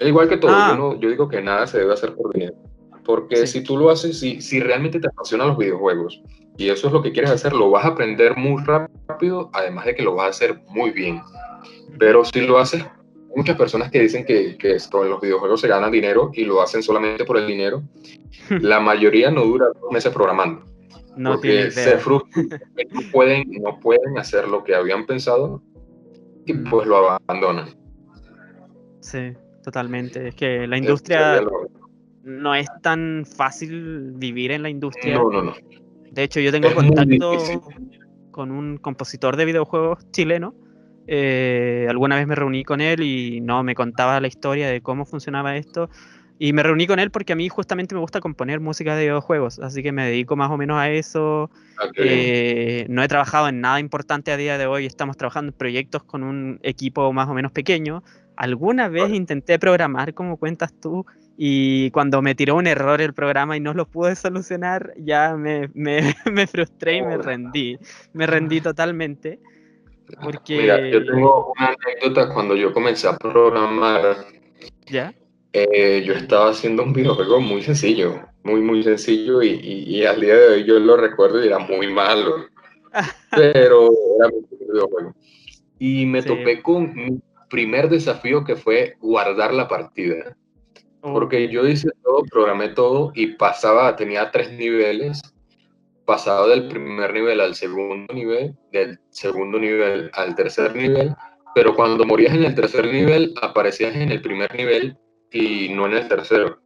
Igual 0.00 0.28
que 0.28 0.36
todo, 0.36 0.52
ah. 0.52 0.76
yo, 0.76 1.08
digo 1.08 1.28
que 1.28 1.40
nada 1.40 1.66
se 1.66 1.78
debe 1.78 1.92
hacer 1.92 2.14
por 2.14 2.32
dinero. 2.32 2.54
Porque 3.04 3.46
si 3.46 3.62
tú 3.62 3.76
lo 3.76 3.90
haces, 3.90 4.18
si, 4.18 4.40
si 4.40 4.60
realmente 4.60 5.00
te 5.00 5.08
apasionan 5.08 5.48
los 5.48 5.58
videojuegos 5.58 6.22
y 6.56 6.68
eso 6.68 6.86
es 6.86 6.92
lo 6.92 7.02
que 7.02 7.12
quieres 7.12 7.30
hacer, 7.30 7.52
lo 7.52 7.70
vas 7.70 7.84
a 7.84 7.88
aprender 7.88 8.36
muy 8.36 8.62
rápido, 8.62 9.50
además 9.52 9.86
de 9.86 9.94
que 9.94 10.02
lo 10.02 10.14
vas 10.14 10.26
a 10.26 10.30
hacer 10.30 10.60
muy 10.68 10.90
bien. 10.90 11.20
Pero 11.98 12.24
si 12.24 12.40
lo 12.40 12.58
haces, 12.58 12.84
muchas 13.34 13.56
personas 13.56 13.90
que 13.90 14.00
dicen 14.00 14.24
que, 14.24 14.56
que 14.56 14.76
esto, 14.76 15.04
en 15.04 15.10
los 15.10 15.20
videojuegos 15.20 15.60
se 15.60 15.68
gana 15.68 15.90
dinero 15.90 16.30
y 16.34 16.44
lo 16.44 16.62
hacen 16.62 16.82
solamente 16.82 17.24
por 17.24 17.38
el 17.38 17.46
dinero, 17.46 17.82
la 18.50 18.80
mayoría 18.80 19.30
no 19.30 19.44
dura 19.44 19.66
dos 19.80 19.90
meses 19.90 20.12
programando. 20.12 20.64
No 21.16 21.32
porque 21.32 21.70
se 21.70 21.98
frustran, 21.98 22.48
no 22.90 23.00
pueden, 23.12 23.44
no 23.60 23.78
pueden 23.80 24.16
hacer 24.16 24.48
lo 24.48 24.64
que 24.64 24.74
habían 24.74 25.04
pensado 25.04 25.62
y 26.44 26.54
pues 26.54 26.86
lo 26.86 27.10
abandonan. 27.10 27.68
Sí, 29.00 29.32
totalmente. 29.62 30.28
Es 30.28 30.34
que 30.34 30.66
la 30.66 30.78
industria 30.78 31.42
no 32.22 32.54
es 32.54 32.68
tan 32.82 33.24
fácil 33.26 34.12
vivir 34.12 34.52
en 34.52 34.62
la 34.62 34.68
industria. 34.68 35.14
No, 35.16 35.30
no, 35.30 35.42
no. 35.42 35.54
De 36.10 36.22
hecho, 36.22 36.40
yo 36.40 36.52
tengo 36.52 36.72
contacto 36.74 37.60
con 38.30 38.50
un 38.50 38.78
compositor 38.78 39.36
de 39.36 39.44
videojuegos 39.44 40.10
chileno. 40.12 40.54
Eh, 41.06 41.86
alguna 41.88 42.16
vez 42.16 42.26
me 42.26 42.34
reuní 42.34 42.64
con 42.64 42.80
él 42.80 43.02
y 43.02 43.40
no 43.40 43.62
me 43.64 43.74
contaba 43.74 44.20
la 44.20 44.28
historia 44.28 44.68
de 44.68 44.80
cómo 44.80 45.04
funcionaba 45.04 45.56
esto. 45.56 45.90
Y 46.44 46.52
me 46.52 46.64
reuní 46.64 46.88
con 46.88 46.98
él 46.98 47.12
porque 47.12 47.34
a 47.34 47.36
mí 47.36 47.48
justamente 47.48 47.94
me 47.94 48.00
gusta 48.00 48.18
componer 48.18 48.58
música 48.58 48.96
de 48.96 49.02
videojuegos, 49.02 49.60
así 49.60 49.80
que 49.80 49.92
me 49.92 50.06
dedico 50.06 50.34
más 50.34 50.50
o 50.50 50.56
menos 50.56 50.76
a 50.76 50.90
eso. 50.90 51.52
Eh, 51.94 52.84
no 52.88 53.00
he 53.00 53.06
trabajado 53.06 53.46
en 53.46 53.60
nada 53.60 53.78
importante 53.78 54.32
a 54.32 54.36
día 54.36 54.58
de 54.58 54.66
hoy, 54.66 54.84
estamos 54.84 55.16
trabajando 55.16 55.52
en 55.52 55.56
proyectos 55.56 56.02
con 56.02 56.24
un 56.24 56.58
equipo 56.64 57.12
más 57.12 57.28
o 57.28 57.34
menos 57.34 57.52
pequeño. 57.52 58.02
Alguna 58.34 58.88
vez 58.88 59.10
intenté 59.12 59.56
programar 59.60 60.14
como 60.14 60.36
cuentas 60.36 60.74
tú 60.80 61.06
y 61.36 61.92
cuando 61.92 62.22
me 62.22 62.34
tiró 62.34 62.56
un 62.56 62.66
error 62.66 63.00
el 63.00 63.14
programa 63.14 63.56
y 63.56 63.60
no 63.60 63.72
lo 63.72 63.86
pude 63.86 64.16
solucionar, 64.16 64.94
ya 64.98 65.36
me, 65.36 65.70
me, 65.74 66.00
me 66.32 66.48
frustré 66.48 66.96
y 66.96 67.02
me 67.02 67.18
rendí. 67.18 67.78
Me 68.14 68.26
rendí 68.26 68.60
totalmente. 68.60 69.38
Porque... 70.20 70.56
Mira, 70.56 70.90
yo 70.90 71.04
tengo 71.04 71.52
una 71.56 71.68
anécdota 71.68 72.34
cuando 72.34 72.56
yo 72.56 72.72
comencé 72.72 73.06
a 73.06 73.16
programar. 73.16 74.16
¿Ya? 74.86 75.14
Eh, 75.54 76.02
yo 76.06 76.14
estaba 76.14 76.50
haciendo 76.50 76.82
un 76.82 76.94
videojuego 76.94 77.38
muy 77.40 77.62
sencillo, 77.62 78.26
muy, 78.42 78.62
muy 78.62 78.82
sencillo 78.82 79.42
y, 79.42 79.50
y, 79.50 80.04
al 80.06 80.20
día 80.20 80.34
de 80.34 80.48
hoy 80.48 80.64
yo 80.64 80.78
lo 80.78 80.96
recuerdo 80.96 81.44
y 81.44 81.48
era 81.48 81.58
muy 81.58 81.92
malo, 81.92 82.46
pero 83.30 83.90
era 84.18 84.30
muy 84.30 84.46
videojuego. 84.58 85.14
Y 85.78 86.06
me 86.06 86.22
topé 86.22 86.62
con 86.62 86.94
mi 86.94 87.20
primer 87.50 87.90
desafío 87.90 88.44
que 88.44 88.56
fue 88.56 88.96
guardar 89.00 89.52
la 89.52 89.68
partida. 89.68 90.34
Porque 91.02 91.48
yo 91.48 91.66
hice 91.66 91.90
todo, 92.02 92.22
programé 92.30 92.70
todo 92.70 93.12
y 93.14 93.34
pasaba, 93.34 93.94
tenía 93.96 94.30
tres 94.30 94.52
niveles, 94.52 95.20
pasaba 96.06 96.46
del 96.46 96.68
primer 96.68 97.12
nivel 97.12 97.40
al 97.40 97.54
segundo 97.54 98.14
nivel, 98.14 98.56
del 98.70 98.98
segundo 99.10 99.58
nivel 99.58 100.10
al 100.14 100.34
tercer 100.34 100.74
nivel, 100.74 101.14
pero 101.54 101.74
cuando 101.74 102.06
morías 102.06 102.34
en 102.34 102.44
el 102.44 102.54
tercer 102.54 102.86
nivel, 102.86 103.34
aparecías 103.42 103.94
en 103.96 104.10
el 104.10 104.22
primer 104.22 104.54
nivel 104.54 104.96
y 105.32 105.68
no 105.70 105.86
en 105.86 105.94
el 105.94 106.08
tercero. 106.08 106.58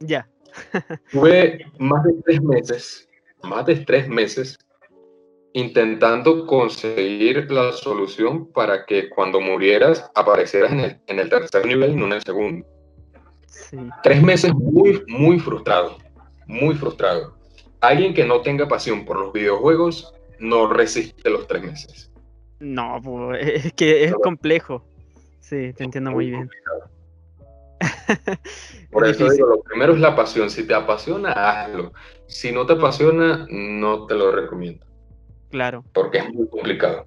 Ya. 0.00 0.28
Tuve 1.12 1.66
más 1.78 2.02
de 2.04 2.14
tres 2.24 2.42
meses, 2.42 3.08
más 3.42 3.66
de 3.66 3.76
tres 3.76 4.08
meses, 4.08 4.58
intentando 5.52 6.46
conseguir 6.46 7.50
la 7.50 7.72
solución 7.72 8.50
para 8.52 8.84
que 8.86 9.08
cuando 9.10 9.40
murieras 9.40 10.10
aparecieras 10.14 10.72
en 10.72 10.80
el, 10.80 11.00
en 11.06 11.18
el 11.18 11.28
tercer 11.28 11.66
nivel 11.66 11.92
y 11.92 11.96
no 11.96 12.06
en 12.06 12.12
el 12.12 12.22
segundo. 12.22 12.66
Tres 14.02 14.22
meses 14.22 14.52
muy, 14.54 15.02
muy 15.08 15.38
frustrado, 15.38 15.98
muy 16.46 16.74
frustrado. 16.74 17.36
Alguien 17.80 18.14
que 18.14 18.24
no 18.24 18.42
tenga 18.42 18.68
pasión 18.68 19.04
por 19.04 19.18
los 19.18 19.32
videojuegos 19.32 20.12
no 20.38 20.72
resiste 20.72 21.30
los 21.30 21.46
tres 21.46 21.62
meses. 21.62 22.10
No, 22.58 23.00
pues, 23.02 23.64
es 23.64 23.72
que 23.72 24.04
es 24.04 24.14
complejo. 24.14 24.84
Sí, 25.40 25.72
te 25.72 25.84
entiendo 25.84 26.10
muy, 26.10 26.30
bien. 26.30 26.50
Por 28.90 29.06
eso 29.06 29.30
digo, 29.30 29.46
lo 29.46 29.62
primero 29.62 29.94
es 29.94 30.00
la 30.00 30.16
pasión. 30.16 30.50
Si 30.50 30.66
te 30.66 30.74
apasiona, 30.74 31.32
hazlo. 31.32 31.92
Si 32.26 32.52
no 32.52 32.66
te 32.66 32.74
apasiona, 32.74 33.46
no 33.50 34.06
te 34.06 34.14
lo 34.14 34.32
recomiendo. 34.32 34.86
Claro. 35.50 35.84
Porque 35.92 36.18
es 36.18 36.32
muy 36.32 36.48
complicado. 36.48 37.06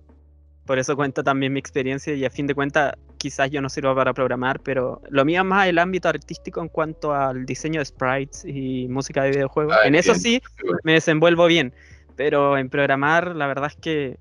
Por 0.65 0.79
eso 0.79 0.95
cuenta 0.95 1.23
también 1.23 1.51
mi 1.51 1.59
experiencia 1.59 2.13
y 2.13 2.23
a 2.23 2.29
fin 2.29 2.47
de 2.47 2.55
cuentas 2.55 2.93
quizás 3.17 3.49
yo 3.51 3.61
no 3.61 3.69
sirva 3.69 3.93
para 3.95 4.13
programar, 4.13 4.61
pero 4.61 5.01
lo 5.09 5.25
mío 5.25 5.41
es 5.41 5.45
más 5.45 5.67
el 5.67 5.77
ámbito 5.77 6.07
artístico 6.07 6.61
en 6.61 6.69
cuanto 6.69 7.13
al 7.13 7.45
diseño 7.45 7.79
de 7.79 7.85
sprites 7.85 8.45
y 8.45 8.87
música 8.89 9.23
de 9.23 9.31
videojuegos. 9.31 9.75
Ah, 9.77 9.87
en 9.87 9.95
eso 9.95 10.15
sí 10.15 10.41
me 10.83 10.93
desenvuelvo 10.93 11.47
bien, 11.47 11.73
pero 12.15 12.57
en 12.57 12.69
programar 12.69 13.35
la 13.35 13.47
verdad 13.47 13.71
es 13.71 13.75
que 13.75 14.17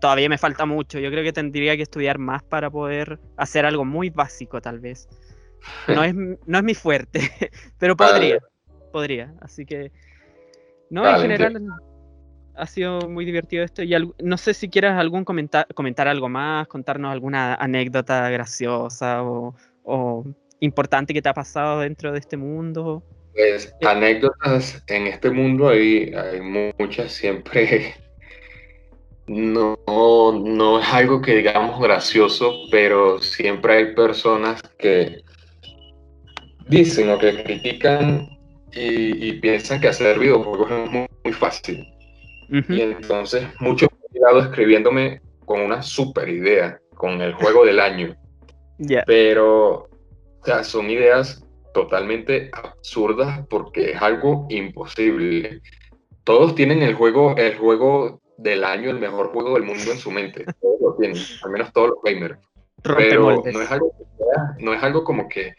todavía 0.00 0.28
me 0.28 0.38
falta 0.38 0.66
mucho. 0.66 0.98
Yo 0.98 1.10
creo 1.10 1.24
que 1.24 1.32
tendría 1.32 1.76
que 1.76 1.82
estudiar 1.82 2.18
más 2.18 2.42
para 2.42 2.70
poder 2.70 3.18
hacer 3.36 3.64
algo 3.64 3.84
muy 3.84 4.10
básico 4.10 4.60
tal 4.60 4.80
vez. 4.80 5.08
No 5.88 6.04
es, 6.04 6.14
no 6.14 6.58
es 6.58 6.64
mi 6.64 6.74
fuerte, 6.74 7.20
pero 7.78 7.96
podría, 7.96 8.38
podría. 8.92 9.34
Así 9.40 9.66
que, 9.66 9.92
no, 10.90 11.08
en 11.08 11.20
general 11.20 11.66
ha 12.56 12.66
sido 12.66 13.08
muy 13.08 13.24
divertido 13.24 13.64
esto. 13.64 13.82
Y 13.82 13.94
no 14.22 14.36
sé 14.36 14.54
si 14.54 14.68
quieras 14.68 14.98
algún 14.98 15.24
comentar, 15.24 15.66
comentar 15.74 16.08
algo 16.08 16.28
más, 16.28 16.66
contarnos 16.68 17.12
alguna 17.12 17.54
anécdota 17.54 18.28
graciosa 18.30 19.22
o, 19.22 20.24
importante 20.60 21.12
que 21.12 21.22
te 21.22 21.28
ha 21.28 21.34
pasado 21.34 21.80
dentro 21.80 22.12
de 22.12 22.18
este 22.18 22.36
mundo. 22.36 23.02
Pues 23.34 23.74
eh, 23.80 23.86
anécdotas 23.86 24.82
en 24.86 25.06
este 25.06 25.30
mundo 25.30 25.68
hay, 25.68 26.12
hay 26.14 26.40
muchas, 26.40 27.12
siempre 27.12 27.94
no, 29.26 29.78
no 29.86 30.80
es 30.80 30.88
algo 30.88 31.20
que 31.20 31.36
digamos 31.36 31.78
gracioso, 31.80 32.52
pero 32.70 33.20
siempre 33.20 33.74
hay 33.74 33.94
personas 33.94 34.62
que 34.78 35.22
dicen 36.68 37.10
o 37.10 37.18
que 37.18 37.42
critican 37.42 38.28
y, 38.72 39.32
piensan 39.34 39.80
que 39.80 39.88
hacer 39.88 40.18
videojuegos 40.18 40.70
es 40.70 40.90
muy, 40.90 41.06
muy 41.24 41.32
fácil. 41.32 41.86
Y 42.48 42.80
entonces 42.80 43.44
muchos 43.60 43.88
han 44.28 44.38
escribiéndome 44.38 45.20
con 45.44 45.60
una 45.60 45.82
super 45.82 46.28
idea, 46.28 46.78
con 46.94 47.20
el 47.22 47.32
juego 47.34 47.64
del 47.64 47.80
año. 47.80 48.14
Pero 49.06 49.88
son 50.62 50.90
ideas 50.90 51.44
totalmente 51.72 52.50
absurdas 52.52 53.46
porque 53.48 53.92
es 53.92 54.02
algo 54.02 54.46
imposible. 54.48 55.60
Todos 56.24 56.54
tienen 56.54 56.82
el 56.82 56.94
juego, 56.94 57.36
el 57.36 57.56
juego 57.56 58.20
del 58.38 58.64
año, 58.64 58.90
el 58.90 58.98
mejor 58.98 59.28
juego 59.32 59.54
del 59.54 59.64
mundo 59.64 59.92
en 59.92 59.98
su 59.98 60.10
mente. 60.10 60.44
Todos 60.60 60.80
lo 60.80 60.96
tienen, 60.96 61.18
al 61.42 61.50
menos 61.50 61.72
todos 61.72 61.90
los 61.90 61.98
gamers. 62.04 62.38
Pero 62.82 63.42
no 63.42 63.62
es, 63.62 63.70
algo, 63.70 63.92
no 64.58 64.72
es 64.72 64.82
algo 64.82 65.02
como 65.02 65.28
que 65.28 65.54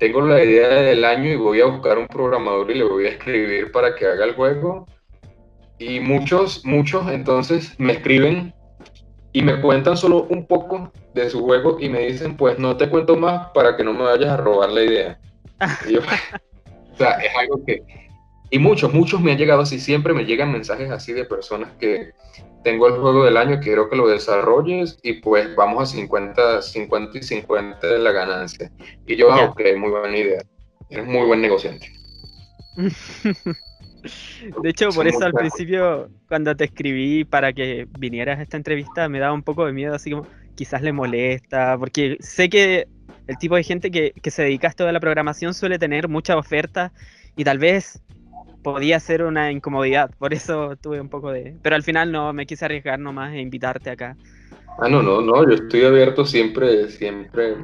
tengo 0.00 0.22
la 0.22 0.42
idea 0.42 0.68
del 0.68 1.04
año 1.04 1.30
y 1.30 1.36
voy 1.36 1.60
a 1.60 1.66
buscar 1.66 1.98
un 1.98 2.08
programador 2.08 2.70
y 2.70 2.74
le 2.76 2.84
voy 2.84 3.04
a 3.04 3.10
escribir 3.10 3.70
para 3.70 3.94
que 3.94 4.06
haga 4.06 4.24
el 4.24 4.34
juego 4.34 4.86
y 5.78 6.00
muchos, 6.00 6.64
muchos 6.64 7.06
entonces 7.12 7.78
me 7.78 7.92
escriben 7.92 8.54
y 9.32 9.42
me 9.42 9.60
cuentan 9.60 9.98
solo 9.98 10.26
un 10.30 10.46
poco 10.46 10.90
de 11.14 11.28
su 11.28 11.42
juego 11.42 11.76
y 11.78 11.90
me 11.90 12.00
dicen, 12.06 12.34
pues 12.36 12.58
no 12.58 12.78
te 12.78 12.88
cuento 12.88 13.14
más 13.14 13.48
para 13.52 13.76
que 13.76 13.84
no 13.84 13.92
me 13.92 14.04
vayas 14.04 14.30
a 14.30 14.36
robar 14.38 14.70
la 14.70 14.82
idea. 14.82 15.20
o 16.92 16.96
sea, 16.96 17.10
es 17.18 17.36
algo 17.36 17.62
que... 17.66 17.82
Y 18.48 18.58
muchos, 18.58 18.92
muchos 18.92 19.20
me 19.20 19.32
han 19.32 19.38
llegado 19.38 19.60
así, 19.60 19.78
siempre 19.78 20.14
me 20.14 20.24
llegan 20.24 20.50
mensajes 20.50 20.90
así 20.90 21.12
de 21.12 21.24
personas 21.24 21.72
que 21.78 22.12
tengo 22.62 22.88
el 22.88 22.94
juego 22.94 23.24
del 23.24 23.36
año, 23.36 23.60
quiero 23.60 23.88
que 23.88 23.96
lo 23.96 24.08
desarrolles 24.08 24.98
y 25.02 25.14
pues 25.14 25.54
vamos 25.56 25.82
a 25.82 25.86
50, 25.86 26.62
50 26.62 27.18
y 27.18 27.22
50 27.22 27.86
de 27.86 27.98
la 27.98 28.12
ganancia. 28.12 28.70
Y 29.06 29.16
yo, 29.16 29.32
ah, 29.32 29.44
ok, 29.46 29.60
muy 29.78 29.90
buena 29.90 30.16
idea. 30.16 30.42
Eres 30.88 31.06
muy 31.06 31.26
buen 31.26 31.40
negociante. 31.40 31.92
De 34.62 34.70
hecho, 34.70 34.88
por 34.90 35.06
eso 35.06 35.24
al 35.24 35.32
principio, 35.32 36.08
cuando 36.28 36.56
te 36.56 36.64
escribí 36.64 37.24
para 37.24 37.52
que 37.52 37.86
vinieras 37.98 38.38
a 38.38 38.42
esta 38.42 38.56
entrevista, 38.56 39.08
me 39.08 39.18
daba 39.18 39.34
un 39.34 39.42
poco 39.42 39.66
de 39.66 39.72
miedo, 39.72 39.94
así 39.94 40.10
como 40.10 40.26
quizás 40.54 40.82
le 40.82 40.92
molesta, 40.92 41.76
porque 41.78 42.16
sé 42.20 42.48
que 42.48 42.86
el 43.26 43.38
tipo 43.38 43.56
de 43.56 43.62
gente 43.62 43.90
que, 43.90 44.12
se 44.30 44.42
dedica 44.42 44.68
a 44.68 44.70
esto 44.70 44.86
de 44.86 44.92
la 44.92 45.00
programación 45.00 45.54
suele 45.54 45.78
tener 45.78 46.08
muchas 46.08 46.36
ofertas 46.36 46.92
y 47.36 47.44
tal 47.44 47.58
vez 47.58 48.02
podía 48.62 49.00
ser 49.00 49.22
una 49.22 49.50
incomodidad, 49.50 50.10
por 50.18 50.34
eso 50.34 50.76
tuve 50.76 51.00
un 51.00 51.08
poco 51.08 51.32
de... 51.32 51.56
Pero 51.62 51.76
al 51.76 51.82
final 51.82 52.12
no, 52.12 52.32
me 52.32 52.46
quise 52.46 52.64
arriesgar 52.64 52.98
nomás 52.98 53.32
e 53.34 53.40
invitarte 53.40 53.90
acá. 53.90 54.16
Ah, 54.78 54.88
no, 54.88 55.02
no, 55.02 55.20
no, 55.20 55.48
yo 55.48 55.54
estoy 55.54 55.84
abierto 55.84 56.24
siempre, 56.24 56.88
siempre 56.88 57.56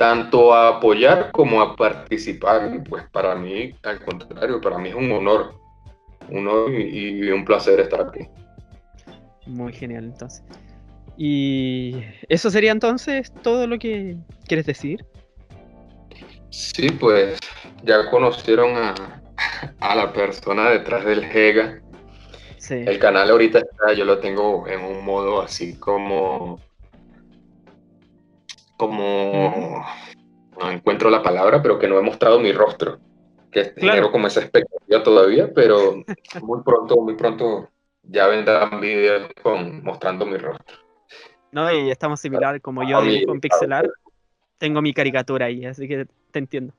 tanto 0.00 0.54
a 0.54 0.68
apoyar 0.68 1.30
como 1.30 1.60
a 1.60 1.76
participar. 1.76 2.82
Pues 2.88 3.04
para 3.10 3.34
mí, 3.34 3.74
al 3.82 4.02
contrario, 4.02 4.58
para 4.60 4.78
mí 4.78 4.88
es 4.88 4.94
un 4.94 5.12
honor, 5.12 5.54
un 6.30 6.48
honor 6.48 6.72
y, 6.72 7.30
un 7.30 7.44
placer 7.44 7.80
estar 7.80 8.08
aquí. 8.08 8.26
Muy 9.46 9.74
genial, 9.74 10.04
entonces. 10.04 10.42
¿Y 11.18 12.02
eso 12.30 12.50
sería 12.50 12.72
entonces 12.72 13.30
todo 13.42 13.66
lo 13.66 13.78
que 13.78 14.16
quieres 14.46 14.64
decir? 14.64 15.04
Sí, 16.48 16.90
pues 16.90 17.38
ya 17.84 18.08
conocieron 18.10 18.76
a, 18.76 19.19
a 19.80 19.94
la 19.94 20.12
persona 20.12 20.70
detrás 20.70 21.04
del 21.04 21.24
Hega. 21.24 21.80
Sí. 22.58 22.74
El 22.74 22.98
canal 22.98 23.30
ahorita 23.30 23.60
está, 23.60 23.92
yo 23.94 24.04
lo 24.04 24.18
tengo 24.18 24.68
en 24.68 24.84
un 24.84 25.04
modo 25.04 25.40
así 25.40 25.78
como 25.78 26.60
como, 28.80 29.84
no 30.58 30.70
encuentro 30.70 31.10
la 31.10 31.22
palabra, 31.22 31.60
pero 31.60 31.78
que 31.78 31.86
no 31.86 31.98
he 31.98 32.02
mostrado 32.02 32.40
mi 32.40 32.50
rostro, 32.50 32.98
que 33.52 33.74
claro. 33.74 34.10
como 34.10 34.26
esa 34.26 34.40
expectativa 34.40 35.02
todavía, 35.02 35.52
pero 35.54 36.02
muy 36.40 36.62
pronto, 36.62 36.96
muy 36.96 37.14
pronto 37.14 37.68
ya 38.04 38.26
vendrán 38.26 38.80
videos 38.80 39.30
con, 39.42 39.84
mostrando 39.84 40.24
mi 40.24 40.38
rostro. 40.38 40.78
No, 41.52 41.70
y 41.70 41.90
estamos 41.90 42.20
similar, 42.20 42.58
como 42.62 42.88
yo 42.88 43.02
en 43.02 43.38
pixelar, 43.38 43.86
tengo 44.56 44.80
mi 44.80 44.94
caricatura 44.94 45.44
ahí, 45.44 45.66
así 45.66 45.86
que 45.86 46.06
te 46.30 46.38
entiendo. 46.38 46.72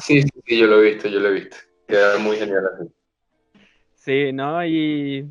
Sí, 0.00 0.22
sí, 0.22 0.58
yo 0.58 0.66
lo 0.68 0.80
he 0.80 0.92
visto, 0.92 1.06
yo 1.06 1.20
lo 1.20 1.28
he 1.28 1.32
visto. 1.32 1.56
Queda 1.92 2.18
muy 2.18 2.38
genial 2.38 2.70
así. 2.74 2.90
Sí, 3.96 4.32
¿no? 4.32 4.64
Y 4.64 5.30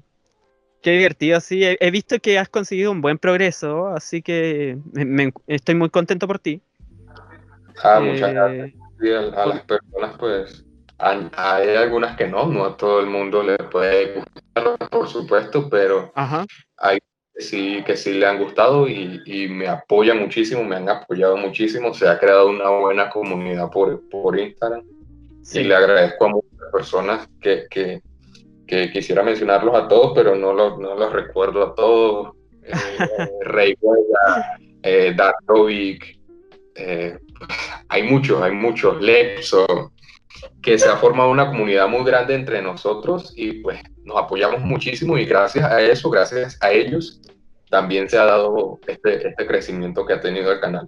Qué 0.81 0.91
divertido, 0.91 1.39
sí. 1.39 1.61
He, 1.63 1.91
visto 1.91 2.19
que 2.19 2.39
has 2.39 2.49
conseguido 2.49 2.91
un 2.91 3.01
buen 3.01 3.19
progreso, 3.19 3.87
así 3.87 4.23
que 4.23 4.77
estoy 5.45 5.75
muy 5.75 5.89
contento 5.89 6.27
por 6.27 6.39
ti. 6.39 6.59
Ah, 7.83 7.99
muchas 7.99 8.29
eh, 8.29 8.33
gracias. 8.33 9.37
a, 9.37 9.45
las 9.45 9.61
personas, 9.61 10.15
pues, 10.17 10.65
hay 10.97 11.75
algunas 11.75 12.17
que 12.17 12.27
no, 12.27 12.47
no 12.47 12.65
a 12.65 12.77
todo 12.77 12.99
el 12.99 13.05
mundo 13.05 13.43
le 13.43 13.57
puede 13.57 14.15
gustar, 14.15 14.89
por 14.89 15.07
supuesto, 15.07 15.69
pero 15.69 16.11
hay 16.77 16.99
que 17.35 17.41
sí, 17.41 17.83
que 17.85 17.95
sí 17.95 18.13
le 18.13 18.25
han 18.25 18.39
gustado 18.39 18.87
y, 18.87 19.47
me 19.49 19.67
apoyan 19.67 20.19
muchísimo, 20.19 20.63
me 20.63 20.77
han 20.77 20.89
apoyado 20.89 21.37
muchísimo. 21.37 21.93
Se 21.93 22.07
ha 22.07 22.17
creado 22.17 22.49
una 22.49 22.69
buena 22.69 23.07
comunidad 23.09 23.69
por, 23.69 24.01
por 24.09 24.39
Instagram 24.39 24.83
y 25.53 25.63
le 25.63 25.75
agradezco 25.75 26.25
a 26.25 26.29
muchas 26.29 26.71
personas 26.71 27.29
que, 27.41 27.65
que 27.69 28.01
que 28.71 28.89
quisiera 28.89 29.21
mencionarlos 29.21 29.75
a 29.75 29.89
todos, 29.89 30.13
pero 30.15 30.33
no 30.33 30.53
los, 30.53 30.79
no 30.79 30.95
los 30.95 31.11
recuerdo 31.11 31.61
a 31.61 31.75
todos. 31.75 32.33
Eh, 32.63 32.71
Rey 33.41 33.75
Huella, 33.81 34.57
eh, 34.81 35.15
eh, 36.75 37.19
hay 37.89 38.03
muchos, 38.03 38.41
hay 38.41 38.53
muchos, 38.53 39.01
Lepso, 39.01 39.91
que 40.61 40.79
se 40.79 40.87
ha 40.87 40.95
formado 40.95 41.31
una 41.31 41.47
comunidad 41.47 41.89
muy 41.89 42.05
grande 42.05 42.33
entre 42.33 42.61
nosotros 42.61 43.33
y 43.35 43.61
pues 43.61 43.81
nos 44.05 44.17
apoyamos 44.17 44.61
muchísimo 44.61 45.17
y 45.17 45.25
gracias 45.25 45.65
a 45.65 45.81
eso, 45.81 46.09
gracias 46.09 46.57
a 46.61 46.71
ellos, 46.71 47.19
también 47.69 48.09
se 48.09 48.17
ha 48.17 48.23
dado 48.23 48.79
este, 48.87 49.27
este 49.27 49.47
crecimiento 49.47 50.05
que 50.05 50.13
ha 50.13 50.21
tenido 50.21 50.49
el 50.49 50.61
canal. 50.61 50.87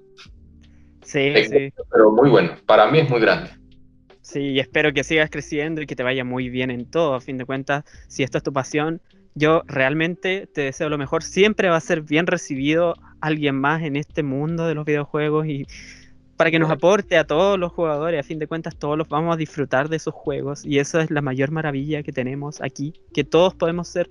Sí, 1.02 1.34
sí. 1.44 1.74
Pero 1.92 2.12
muy 2.12 2.30
bueno, 2.30 2.56
para 2.66 2.90
mí 2.90 3.00
es 3.00 3.10
muy 3.10 3.20
grande. 3.20 3.50
Sí, 4.24 4.58
espero 4.58 4.94
que 4.94 5.04
sigas 5.04 5.30
creciendo 5.30 5.82
y 5.82 5.86
que 5.86 5.98
te 5.98 6.02
vaya 6.02 6.24
muy 6.24 6.50
bien 6.50 6.72
en 6.72 6.86
todo. 6.86 7.14
A 7.14 7.20
fin 7.22 7.38
de 7.38 7.46
cuentas, 7.46 7.84
si 8.08 8.24
esto 8.24 8.38
es 8.38 8.44
tu 8.44 8.54
pasión, 8.54 9.02
yo 9.36 9.64
realmente 9.68 10.48
te 10.48 10.62
deseo 10.62 10.88
lo 10.88 10.98
mejor. 10.98 11.24
Siempre 11.24 11.68
va 11.68 11.76
a 11.76 11.82
ser 11.82 12.02
bien 12.02 12.26
recibido 12.26 12.96
alguien 13.20 13.56
más 13.56 13.84
en 13.84 13.98
este 13.98 14.24
mundo 14.24 14.66
de 14.66 14.76
los 14.76 14.86
videojuegos 14.86 15.46
y 15.48 15.68
para 16.38 16.52
que 16.52 16.58
nos 16.58 16.72
aporte 16.72 17.18
a 17.18 17.28
todos 17.28 17.60
los 17.60 17.74
jugadores. 17.74 18.22
A 18.22 18.24
fin 18.24 18.40
de 18.40 18.48
cuentas, 18.48 18.78
todos 18.78 18.98
los 18.98 19.10
vamos 19.10 19.34
a 19.34 19.38
disfrutar 19.38 19.90
de 19.90 19.98
esos 19.98 20.14
juegos 20.14 20.66
y 20.66 20.80
esa 20.80 21.02
es 21.02 21.12
la 21.12 21.22
mayor 21.22 21.52
maravilla 21.52 22.02
que 22.02 22.14
tenemos 22.14 22.62
aquí, 22.62 22.94
que 23.14 23.26
todos 23.26 23.54
podemos 23.54 23.90
ser 23.90 24.08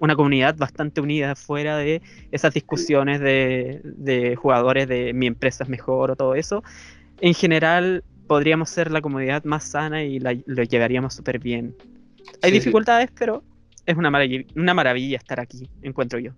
una 0.00 0.16
comunidad 0.16 0.56
bastante 0.56 1.00
unida 1.00 1.36
fuera 1.36 1.76
de 1.76 2.02
esas 2.32 2.52
discusiones 2.52 3.20
de, 3.20 3.80
de 3.84 4.34
jugadores 4.34 4.88
de 4.88 5.12
mi 5.12 5.28
empresa 5.28 5.62
es 5.62 5.70
mejor 5.70 6.10
o 6.10 6.16
todo 6.16 6.34
eso. 6.34 6.64
En 7.20 7.34
general, 7.34 8.02
podríamos 8.32 8.70
ser 8.70 8.90
la 8.90 9.02
comunidad 9.02 9.44
más 9.44 9.64
sana 9.64 10.02
y 10.04 10.18
la- 10.18 10.34
lo 10.46 10.62
llevaríamos 10.62 11.12
súper 11.12 11.38
bien. 11.38 11.74
Hay 12.40 12.50
Sí, 12.50 12.56
sí. 12.56 12.60
dificultades, 12.60 13.10
pero 13.18 13.44
es 13.84 13.94
una 13.94 14.10
maravilla, 14.10 14.42
una 14.56 14.72
maravilla 14.72 15.18
estar 15.18 15.38
aquí, 15.38 15.68
encuentro 15.82 16.18
yo. 16.18 16.32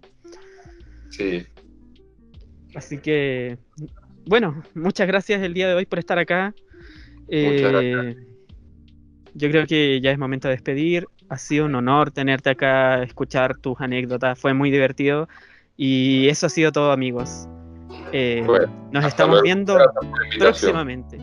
Sí, 1.10 1.46
Así 2.74 2.98
que, 2.98 3.56
bueno, 4.26 4.60
muchas 4.74 5.06
gracias 5.06 5.40
el 5.42 5.54
día 5.54 5.68
de 5.68 5.74
hoy 5.74 5.86
por 5.86 6.00
estar 6.00 6.18
acá. 6.18 6.52
Muchas 7.28 7.70
gracias. 7.70 8.16
Eh, 8.16 8.16
Yo 9.34 9.48
creo 9.50 9.66
que 9.68 10.00
ya 10.00 10.10
es 10.10 10.18
momento 10.18 10.48
de 10.48 10.54
despedir. 10.54 11.06
Ha 11.28 11.38
sido 11.38 11.66
un 11.66 11.76
honor 11.76 12.10
tenerte 12.10 12.50
acá, 12.50 13.04
escuchar 13.04 13.56
tus 13.58 13.80
anécdotas. 13.80 14.36
Fue 14.36 14.52
muy 14.54 14.72
divertido. 14.72 15.28
Y 15.76 16.26
eso 16.28 16.46
ha 16.46 16.48
sido 16.48 16.72
todo, 16.72 16.90
amigos. 16.90 17.48
Eh, 18.12 18.42
Bueno, 18.44 18.66
nos 18.92 19.04
estamos 19.04 19.34
luego. 19.34 19.44
viendo 19.44 19.78
próximamente. 20.40 21.18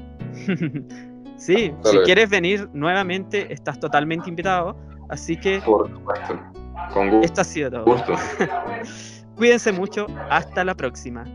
sí, 1.37 1.73
si 1.83 1.97
quieres 2.05 2.29
venir 2.29 2.69
nuevamente, 2.73 3.51
estás 3.51 3.79
totalmente 3.79 4.29
invitado. 4.29 4.75
Así 5.09 5.35
que 5.35 5.61
Por 5.61 5.89
supuesto. 5.89 6.39
Con 6.93 7.23
esto 7.23 7.41
ha 7.41 7.43
sido 7.43 7.71
todo. 7.71 7.85
gusto. 7.85 8.13
Cuídense 9.35 9.71
mucho. 9.71 10.07
Hasta 10.29 10.63
la 10.63 10.75
próxima. 10.75 11.25